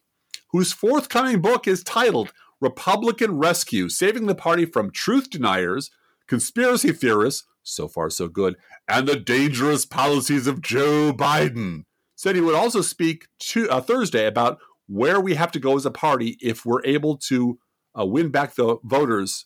[0.51, 5.89] whose forthcoming book is titled Republican Rescue Saving the Party from Truth Deniers,
[6.27, 8.55] Conspiracy Theorists, so far so good,
[8.87, 11.83] and the Dangerous Policies of Joe Biden,
[12.15, 15.85] said he would also speak to, uh, Thursday about where we have to go as
[15.85, 17.59] a party if we're able to
[17.97, 19.45] uh, win back the voters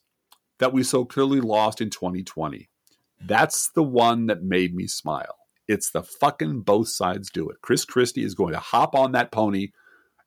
[0.60, 2.70] that we so clearly lost in 2020.
[3.22, 5.36] That's the one that made me smile.
[5.68, 7.58] It's the fucking both sides do it.
[7.62, 9.70] Chris Christie is going to hop on that pony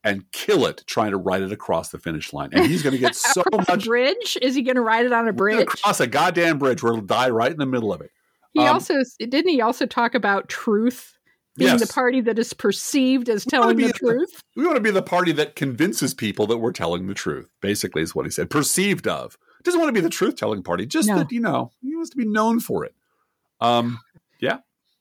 [0.07, 2.50] and kill it trying to ride it across the finish line.
[2.52, 4.38] And he's going to get so A much bridge?
[4.40, 5.61] Is he going to ride it on a bridge?
[5.61, 8.11] across a goddamn bridge where it'll die right in the middle of it.
[8.54, 11.12] He Um, also didn't he also talk about truth
[11.57, 11.86] being Yes.
[11.86, 14.42] the party that is perceived as wanna telling the the- truth.
[14.54, 18.02] We want to be the party that convinces people that we're telling the truth, basically,
[18.02, 18.48] is what he said.
[18.50, 19.36] Perceived of.
[19.64, 21.18] Doesn't want to be the truth telling party, just No.
[21.18, 22.94] that, you know, he wants to be known for it.
[23.61, 23.98] Um,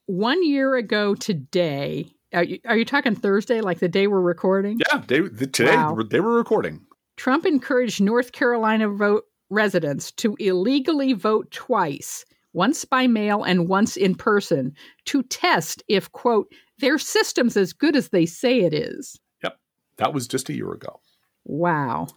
[0.08, 4.80] One year ago today, are you, are you talking Thursday, like the day we're recording?
[4.92, 5.98] yeah, they, the, today Wow.
[6.10, 6.86] they were recording.
[7.18, 13.96] Trump encouraged North Carolina vote residents to illegally vote twice, once by mail and once
[13.96, 14.74] in person,
[15.06, 19.20] to test if, quote, their system's as good as they say it is.
[19.44, 19.58] Yep.
[19.98, 21.00] That was just a year ago.
[21.46, 22.08] Wow.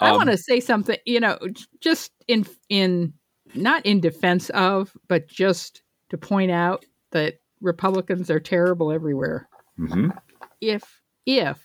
[0.00, 1.38] I Um, want to say something, you know,
[1.80, 3.12] just in in
[3.54, 9.48] not in defense of, but just to point out that Republicans are terrible everywhere.
[9.78, 10.16] Mhm.
[10.60, 11.58] If if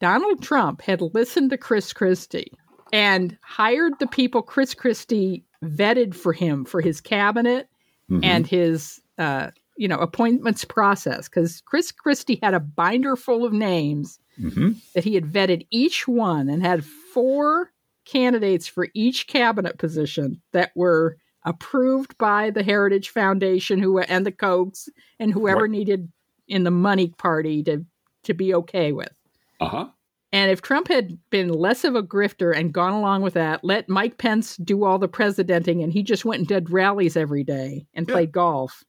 [0.00, 2.52] Donald Trump had listened to Chris Christie
[2.92, 7.68] and hired the people Chris Christie vetted for him for his cabinet
[8.10, 8.24] Mhm.
[8.24, 13.52] and his uh, you know appointments process because Chris Christie had a binder full of
[13.52, 14.76] names Mhm.
[14.94, 17.72] that he had vetted each one and had four
[18.06, 24.32] candidates for each cabinet position that were approved by the Heritage Foundation who and the
[24.32, 24.88] Kochs
[25.18, 26.10] and whoever needed
[26.48, 27.84] in the money party to
[28.24, 29.12] to be okay with.
[29.60, 29.88] Uh-huh.
[30.32, 33.88] And if Trump had been less of a grifter and gone along with that, let
[33.88, 37.86] Mike Pence do all the presidenting and he just went and did rallies every day
[37.94, 38.12] and Yeah.
[38.14, 38.84] played golf,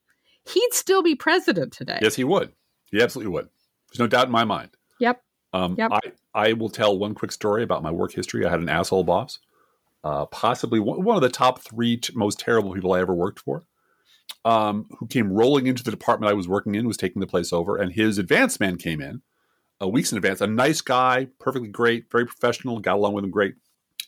[0.52, 2.00] he'd still be president today.
[2.02, 2.52] Yes, he would.
[2.92, 3.48] He absolutely would.
[3.90, 4.72] There's no doubt in my mind.
[5.00, 5.22] Yep.
[5.54, 5.92] Um, Yep.
[5.94, 6.00] I,
[6.34, 8.46] I will tell one quick story about my work history.
[8.46, 9.40] I had an asshole boss,
[10.04, 13.40] uh, possibly one, one of the top three t- most terrible people I ever worked
[13.40, 13.64] for,
[14.46, 17.52] um, who came rolling into the department I was working in, was taking the place
[17.54, 19.22] over, and his advance man came in
[19.82, 20.42] uh, weeks in advance.
[20.42, 23.56] A nice guy, perfectly great, very professional, got along with him great.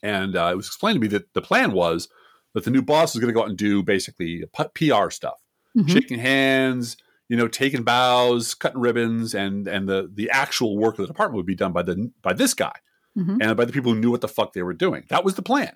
[0.03, 2.07] And uh, it was explained to me that the plan was
[2.53, 4.43] that the new boss was going to go out and do basically
[4.75, 5.39] PR stuff
[5.77, 5.89] Mhm.
[5.89, 6.97] shaking hands,
[7.29, 11.37] you know, taking bows, cutting ribbons, and and the the actual work of the department
[11.37, 12.73] would be done by the by this guy
[13.17, 13.37] Mhm.
[13.41, 15.05] and by the people who knew what the fuck they were doing.
[15.09, 15.75] That was the plan.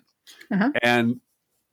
[0.50, 0.70] Uh-huh.
[0.82, 1.20] And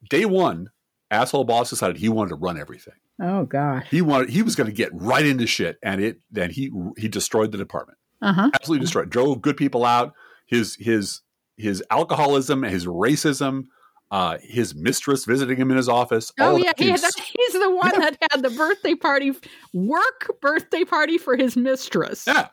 [0.10, 0.70] day one,
[1.12, 2.96] asshole boss decided he wanted to run everything.
[3.22, 3.88] Oh gosh.
[3.90, 7.08] He wanted he was going to get right into shit, and it then he he
[7.08, 7.98] destroyed the department.
[8.22, 8.50] Uh-huh.
[8.54, 9.10] Absolutely destroyed.
[9.10, 10.14] Drove good people out.
[10.48, 11.22] His his
[11.58, 13.66] his alcoholism, his racism,
[14.14, 16.32] uh, his mistress visiting him in his office.
[16.40, 19.34] Oh all yeah, he that, he's the one that had the birthday party,
[19.74, 22.26] work birthday party for his mistress.
[22.28, 22.50] Yeah.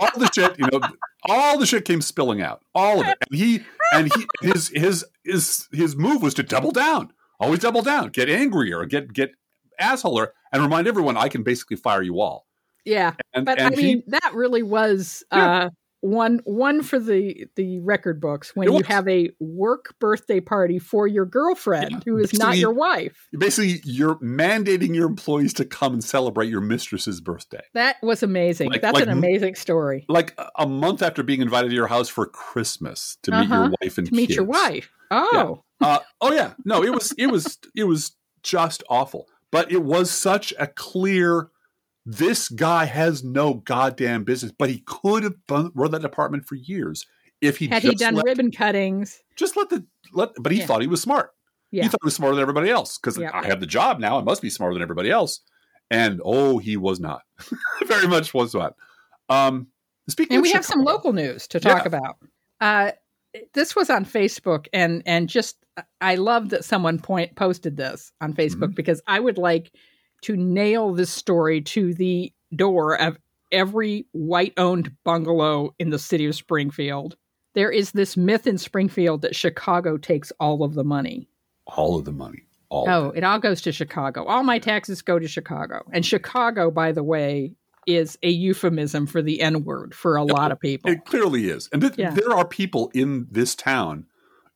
[0.00, 0.80] All the shit, you know,
[1.28, 2.62] all the shit came spilling out.
[2.74, 3.16] All of it.
[3.30, 3.62] And he
[3.92, 7.12] and he his his his his move was to double down.
[7.40, 8.08] Always double down.
[8.08, 9.30] Get angrier, get get
[9.80, 12.46] assholer, and remind everyone I can basically fire you all.
[12.84, 15.64] Yeah, And but I and mean he that really was Yeah.
[15.66, 15.70] uh,
[16.00, 21.06] one one for the the record books when you have a work birthday party for
[21.08, 21.98] your girlfriend Yeah.
[22.04, 23.28] who is not your wife.
[23.36, 27.60] basically you're mandating your employees to come and celebrate your mistress's birthday.
[27.74, 28.70] That was amazing.
[28.70, 30.06] Like- That's like an amazing story.
[30.08, 33.74] Like a- month after being invited to your house for Christmas to meet your Uh-huh.
[33.82, 34.90] wife and To meet your wife.
[35.10, 38.12] Oh, Uh, oh yeah, no, it was it was it was
[38.42, 39.28] just awful.
[39.50, 41.50] But it was such a clear.
[42.10, 45.34] This guy has no goddamn business, but he could have
[45.74, 47.06] run that department for years
[47.42, 49.20] if he had he done let, ribbon cuttings?
[49.36, 50.30] just let the let.
[50.40, 50.66] But he Yeah.
[50.66, 51.32] thought he was smart.
[51.70, 51.82] Yeah.
[51.82, 53.30] He thought he was smarter than everybody else because Yeah.
[53.34, 54.18] I have the job now.
[54.18, 55.40] I must be smarter than everybody else.
[55.90, 57.22] And oh, he was not.
[57.86, 58.74] Very much was not.
[59.28, 59.68] Um,
[60.08, 62.16] speaking, And we have some local news to talk about.
[62.60, 62.92] Uh,
[63.54, 65.56] this was on Facebook, and and just
[66.00, 68.72] I love that someone point posted this on Facebook Mm-hmm.
[68.72, 69.72] because I would like
[70.22, 73.18] to nail this story to the door of
[73.52, 77.16] every white-owned bungalow in the city of Springfield.
[77.54, 81.28] There is this myth in Springfield that Chicago takes all of the money.
[81.66, 82.42] all of the money.
[82.70, 83.18] All Oh, it.
[83.18, 84.24] it all goes to Chicago.
[84.24, 85.82] All my taxes go to Chicago.
[85.92, 87.54] And Chicago, by the way,
[87.88, 90.90] is a euphemism for the N word for a lot of people.
[90.90, 91.68] It clearly is.
[91.72, 92.10] And th- Yeah.
[92.10, 94.06] there are people in this town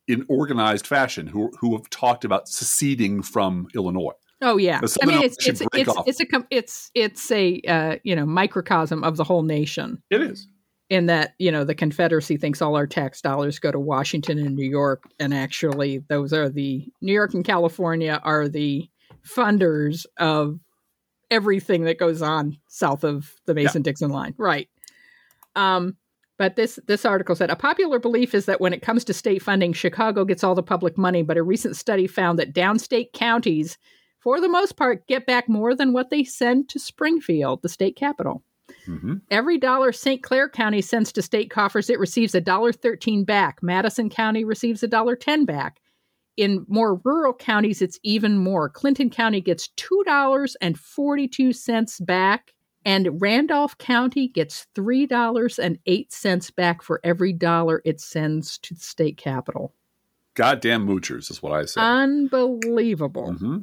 [0.07, 4.13] in organized fashion who who have talked about seceding from Illinois.
[4.41, 8.25] Oh yeah, I mean it's it's it's it's a it's it's a uh, you know
[8.25, 10.03] microcosm of the whole nation.
[10.09, 10.47] It is.
[10.89, 14.55] In that you know the Confederacy thinks all our tax dollars go to Washington and
[14.55, 18.87] New York, and actually those are the New York and California are the
[19.25, 20.59] funders of
[21.33, 24.69] everything that goes on south of the Mason Dixon line, right?
[25.55, 25.97] Um,
[26.37, 29.41] but this this article said a popular belief is that when it comes to state
[29.41, 31.23] funding, Chicago gets all the public money.
[31.23, 33.77] But a recent study found that downstate counties,
[34.19, 37.95] for the most part, get back more than what they send to Springfield, the state
[37.95, 38.43] capital.
[38.85, 40.23] hmm Every dollar St.
[40.23, 43.61] Clair County sends to state coffers, it receives a dollar thirteen back.
[43.61, 45.79] Madison County receives a dollar ten back.
[46.35, 48.67] In more rural counties, it's even more.
[48.69, 52.53] Clinton County gets two dollars and forty-two cents back,
[52.85, 58.57] and Randolph County gets three dollars and eight cents back for every dollar it sends
[58.59, 59.73] to the state capital.
[60.35, 61.79] Goddamn moochers is what I say.
[61.81, 63.33] Unbelievable.
[63.33, 63.57] hmm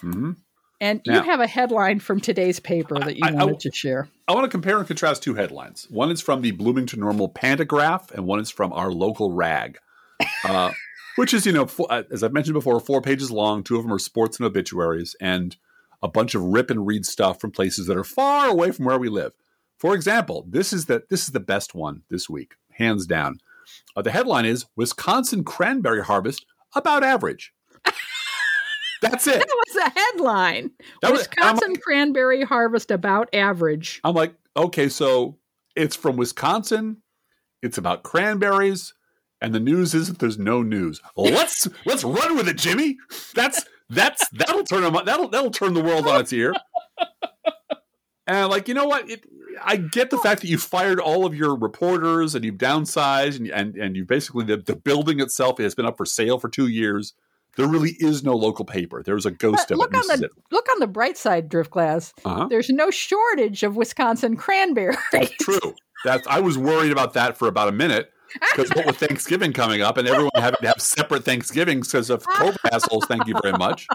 [0.00, 0.32] hmm
[0.80, 4.08] And you have a headline from today's paper that you I- I- wanted to share.
[4.28, 5.86] I want to compare and contrast two headlines.
[5.88, 9.78] One is from the Bloomington Normal Pantagraph, and one is from our local rag,
[10.44, 10.72] uh,
[11.16, 13.62] which is, you know, four, uh, as I've mentioned before, four pages long.
[13.62, 15.56] Two of them are sports and obituaries, and
[16.02, 18.98] a bunch of rip and read stuff from places that are far away from where
[18.98, 19.32] we live.
[19.78, 23.40] For example, this is the this is the best one this week, hands down.
[23.96, 27.52] Uh, the headline is Wisconsin cranberry harvest about average.
[29.02, 29.38] That's it.
[29.40, 30.70] That was a headline.
[31.02, 34.00] That was- I'm Wisconsin cranberry harvest about average.
[34.04, 35.38] I'm like, okay, so
[35.74, 36.98] it's from Wisconsin.
[37.62, 38.94] It's about cranberries.
[39.40, 41.00] And the news is that there's no news.
[41.16, 42.96] Let's let's run with it, Jimmy.
[43.34, 46.52] That's that's that'll turn them that'll that'll turn the world on its ear.
[48.28, 49.24] And like you know what, it,
[49.62, 53.48] I get the fact that you fired all of your reporters and you've downsized and
[53.50, 56.66] and, and you basically the, the building itself has been up for sale for two
[56.66, 57.14] years.
[57.56, 59.02] There really is no local paper.
[59.02, 59.96] There's a ghost But of look it.
[60.10, 62.12] on the look on the bright side, Driftglass.
[62.24, 62.48] uh-huh.
[62.48, 64.96] There's no shortage of Wisconsin cranberry.
[65.12, 65.74] That's true.
[66.04, 69.82] That's I was worried about that for about a minute because what with Thanksgiving coming
[69.82, 73.04] up and everyone having to have separate Thanksgivings because of COVID assholes.
[73.06, 73.86] Thank you very much.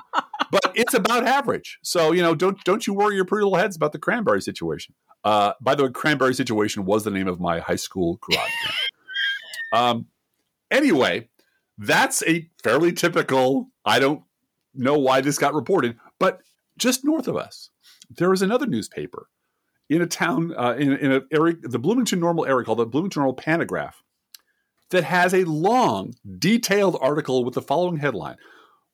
[0.51, 1.79] But it's about average.
[1.83, 4.95] So you know, don't don't you worry your pretty little heads about the cranberry situation.
[5.23, 8.49] Uh, by the way, cranberry situation was the name of my high school garage.
[9.71, 10.07] Um,
[10.69, 11.29] anyway,
[11.77, 13.69] that's a fairly typical.
[13.85, 14.23] I don't
[14.73, 16.41] know why this got reported, but
[16.77, 17.69] just north of us,
[18.09, 19.27] there is another newspaper
[19.91, 23.21] in a town uh, in in a area, the Bloomington Normal area called the Bloomington
[23.21, 23.95] Normal Pantagraph,
[24.91, 28.37] that has a long, detailed article with the following headline: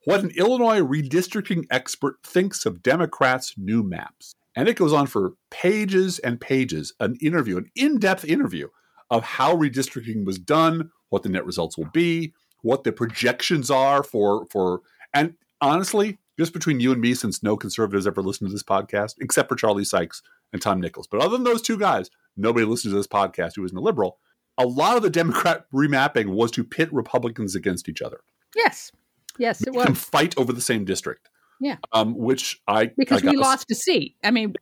[0.05, 5.33] "What an Illinois redistricting expert thinks of Democrats' new maps." And it goes on for
[5.51, 8.69] pages and pages, an interview, an in-depth interview
[9.11, 14.03] of how redistricting was done, what the net results will be, what the projections are
[14.03, 14.81] for for
[15.13, 19.15] and honestly, just between you and me, since no conservatives ever listen to this podcast,
[19.19, 20.21] except for Charlie Sykes
[20.53, 21.07] and Tom Nichols.
[21.07, 24.19] But other than those two guys, nobody listens to this podcast who isn't a liberal.
[24.57, 28.21] A lot of the Democrat remapping was to pit Republicans against each other.
[28.55, 28.91] Yes,
[29.37, 31.29] yes, it was fight over the same district.
[31.59, 31.77] Yeah.
[31.91, 34.15] Um, which I because I we lost a seat.
[34.23, 34.53] I mean,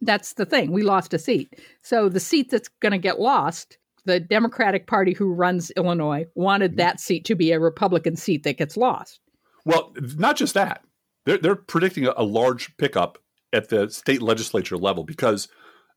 [0.00, 0.72] that's the thing.
[0.72, 1.60] We lost a seat.
[1.82, 6.76] So the seat that's going to get lost, the Democratic Party who runs Illinois wanted
[6.76, 9.20] that seat to be a Republican seat that gets lost.
[9.64, 10.82] Well, not just that.
[11.26, 13.18] They're, they're predicting a, a large pickup
[13.52, 15.48] at the state legislature level because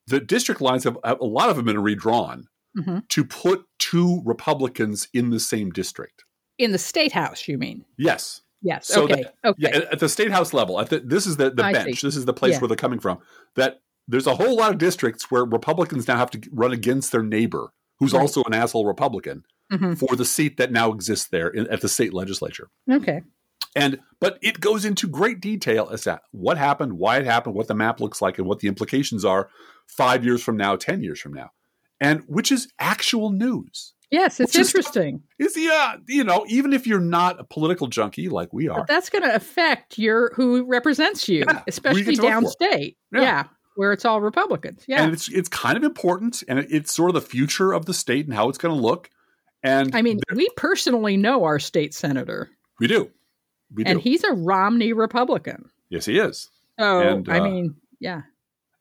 [0.07, 2.47] the district lines have a lot of them been redrawn
[2.77, 3.07] Mhm.
[3.09, 6.23] to put two Republicans in the same district.
[6.57, 7.85] In the state house, you mean?
[7.97, 8.41] Yes.
[8.61, 8.87] Yes.
[8.87, 9.23] So okay.
[9.23, 9.57] that- okay.
[9.61, 11.99] Yeah, at, the state house level, at the, this is the, the I bench.
[12.01, 12.07] see.
[12.07, 12.59] This is the place Yeah.
[12.59, 13.19] where they're coming from.
[13.55, 17.23] That there's a whole lot of districts where Republicans now have to run against their
[17.23, 18.21] neighbor, who's Right.
[18.21, 19.97] also an asshole Republican, Mhm.
[19.97, 22.69] for the seat that now exists there in, at the state legislature.
[22.89, 23.21] Okay.
[23.75, 27.67] And but it goes into great detail as to what happened, why it happened, what
[27.67, 29.49] the map looks like, and what the implications are
[29.87, 31.51] five years from now, ten years from now,
[32.03, 33.93] and which is actual news.
[34.11, 35.23] Yes, it's is- interesting.
[35.39, 38.87] Is yeah, you know, even if you're not a political junkie like we are, But
[38.87, 42.65] that's going to affect your who represents you, Yeah, especially get to vote for.
[42.65, 42.95] downstate.
[43.11, 43.21] Yeah.
[43.21, 43.43] Yeah.
[43.75, 44.83] where it's all Republicans.
[44.87, 45.01] Yeah.
[45.03, 47.93] and it's it's kind of important, and it, it's sort of the future of the
[47.93, 49.09] state and how it's going to look.
[49.63, 53.09] And I mean, we personally know our state senator, we do,
[53.73, 53.91] we do.
[53.91, 55.69] and he's a Romney Republican.
[55.89, 56.49] yes, he is.
[56.77, 58.21] Oh, And, I uh, mean, yeah.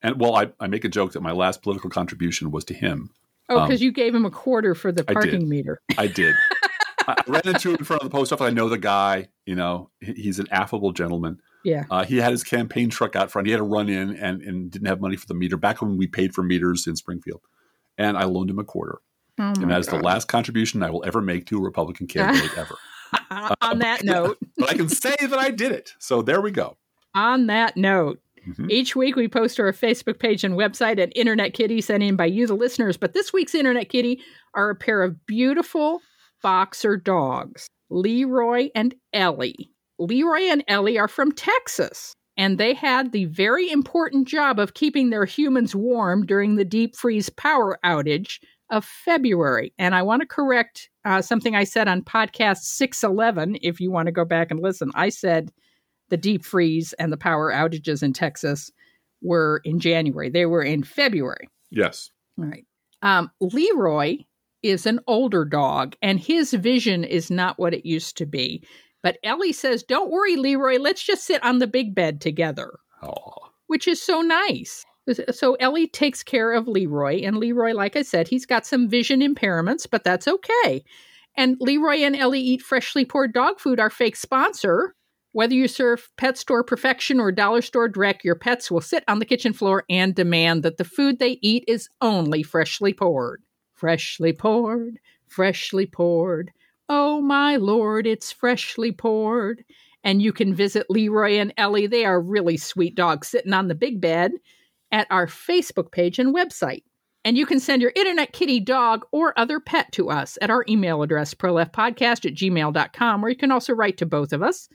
[0.02, 3.10] And well, I, I make a joke that my last political contribution was to him.
[3.48, 5.14] Oh, um, because you gave him a quarter for the I did.
[5.14, 5.80] parking meter.
[5.98, 6.34] I did.
[7.08, 8.46] I I ran into him in front of the post office.
[8.46, 9.28] I know the guy.
[9.44, 11.40] You know, he's an affable gentleman.
[11.64, 11.84] Yeah.
[11.90, 13.46] Uh, he had his campaign truck out front.
[13.46, 15.96] He had to run in and, and didn't have money for the meter back when
[15.96, 17.40] we paid for meters in Springfield.
[17.98, 18.98] And I loaned him a quarter.
[19.38, 22.50] Oh and that is the last contribution I will ever make to a Republican candidate
[22.56, 22.76] ever.
[23.60, 25.94] on that note, But I can say that I did it.
[25.98, 26.76] So there we go.
[27.14, 28.70] on that note, Mhm.
[28.70, 32.16] each week we post to our Facebook page and website an Internet Kitty sent in
[32.16, 32.96] by you, the listeners.
[32.96, 34.20] But this week's Internet Kitty
[34.54, 36.00] are a pair of beautiful
[36.42, 39.70] boxer dogs, Leroy and Ellie.
[39.98, 45.10] Leroy and Ellie are from Texas, and they had the very important job of keeping
[45.10, 48.38] their humans warm during the deep freeze power outage
[48.70, 49.72] of February.
[49.78, 53.58] And I want to correct uh, something I said on podcast 611.
[53.62, 55.50] If you want to go back and listen, I said
[56.12, 58.70] the deep freeze and the power outages in Texas
[59.22, 60.28] were in January.
[60.28, 61.48] They were in February.
[61.70, 62.10] Yes.
[62.38, 62.66] All right.
[63.00, 64.18] Um, Leroy
[64.62, 68.62] is an older dog, and his vision is not what it used to be.
[69.02, 73.32] But Ellie says, Don't worry, Leroy, let's just sit on the big bed together, Oh,
[73.68, 74.84] which is so nice.
[75.32, 79.20] So Ellie takes care of Leroy, and Leroy, like I said, he's got some vision
[79.20, 80.84] impairments, but that's okay.
[81.38, 84.94] And Leroy and Ellie eat freshly poured dog food, our fake sponsor.
[85.32, 89.18] Whether you serve Pet Store Perfection or Dollar Store Direct, your pets will sit on
[89.18, 93.42] the kitchen floor and demand that the food they eat is only freshly poured.
[93.74, 96.52] Freshly poured, freshly poured.
[96.90, 99.64] Oh my lord, it's freshly poured.
[100.04, 101.86] And you can visit Leroy and Ellie.
[101.86, 104.32] They are really sweet dogs sitting on the big bed
[104.90, 106.82] at our Facebook page and website.
[107.24, 110.64] And you can send your internet kitty dog or other pet to us at our
[110.68, 114.68] email address, proleftpodcast at gmail.com, or you can also write to both of us.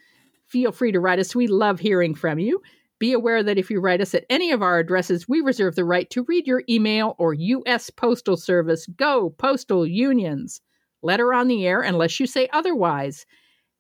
[0.48, 1.36] Feel free to write us.
[1.36, 2.62] We love hearing from you.
[3.00, 5.86] Be aware that if you write us at any of our addresses, we reserve the
[5.86, 7.90] right to read your email or U.S.
[7.90, 8.88] Postal Service.
[8.88, 10.62] Go, Postal Unions.
[11.04, 13.26] Letter on the air unless you say otherwise.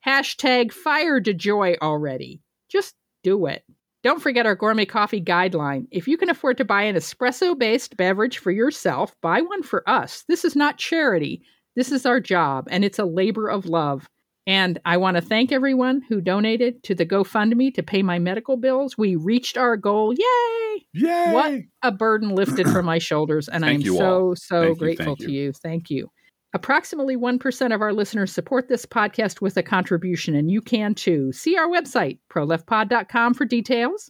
[0.05, 2.41] Hashtag fire DeJoy already.
[2.69, 3.63] Just do it.
[4.03, 5.87] Don't forget our gourmet coffee guideline.
[5.91, 9.87] If you can afford to buy an espresso based beverage for yourself, buy one for
[9.89, 10.23] us.
[10.27, 11.41] This is not charity.
[11.75, 14.07] This is our job, and it's a labor of love.
[14.47, 18.55] And I want to thank everyone who donated to the GoFundMe to pay my medical
[18.55, 18.97] bills.
[18.97, 20.13] We reached our goal.
[20.13, 20.87] Yay!
[20.93, 21.33] Yay!
[21.33, 23.49] What a burden lifted from my shoulders.
[23.49, 24.35] And I'm so, all.
[24.37, 25.43] so Thank grateful thank to you.
[25.43, 25.51] you.
[25.51, 26.09] Thank you.
[26.53, 31.33] Approximately 1% of our listeners support this podcast with a contribution, and you can too.
[31.33, 34.09] See our website, proleftpod.com, for details.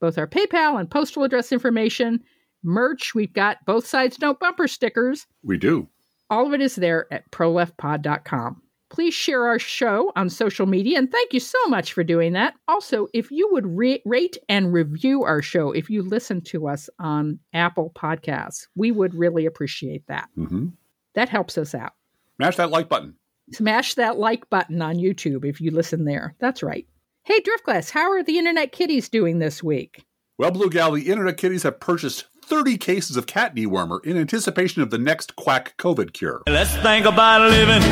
[0.00, 2.20] Both our PayPal and postal address information,
[2.64, 5.28] merch, we've got both sides no bumper stickers.
[5.44, 5.88] We do.
[6.30, 8.62] All of it is there at proleftpod.com.
[8.90, 12.54] Please share our show on social media, and thank you so much for doing that.
[12.68, 16.88] Also, if you would re- rate and review our show, if you listen to us
[16.98, 20.28] on Apple Podcasts, we would really appreciate that.
[20.34, 20.68] hmm
[21.14, 21.92] That helps us out.
[22.36, 23.14] Smash that like button.
[23.52, 26.34] Smash that like button on YouTube if you listen there.
[26.38, 26.86] That's right.
[27.24, 30.04] Hey, Driftglass, how are the Internet Kitties doing this week?
[30.38, 34.80] Well, Blue Gal, the Internet Kitties have purchased 30 cases of cat dewormer in anticipation
[34.80, 36.42] of the next quack COVID cure.
[36.48, 37.84] Let's think about living.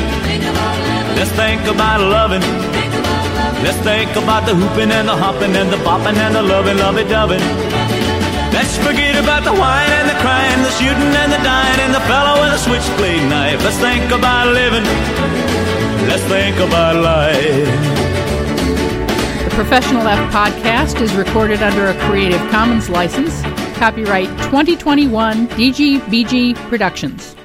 [1.13, 2.41] Let's think about loving.
[3.61, 7.03] Let's think about the hooping and the hopping and the bopping and the loving, lovey
[7.03, 7.39] doving.
[8.49, 12.01] Let's forget about the whine and the crying, the shooting and the dying, and the
[12.09, 13.63] fellow with a switchblade knife.
[13.63, 14.85] Let's think about living.
[16.09, 17.69] Let's think about life.
[19.45, 23.66] The Professional F podcast is recorded under a Creative Commons license.
[23.77, 27.35] Copyright 2021 DGBG Productions.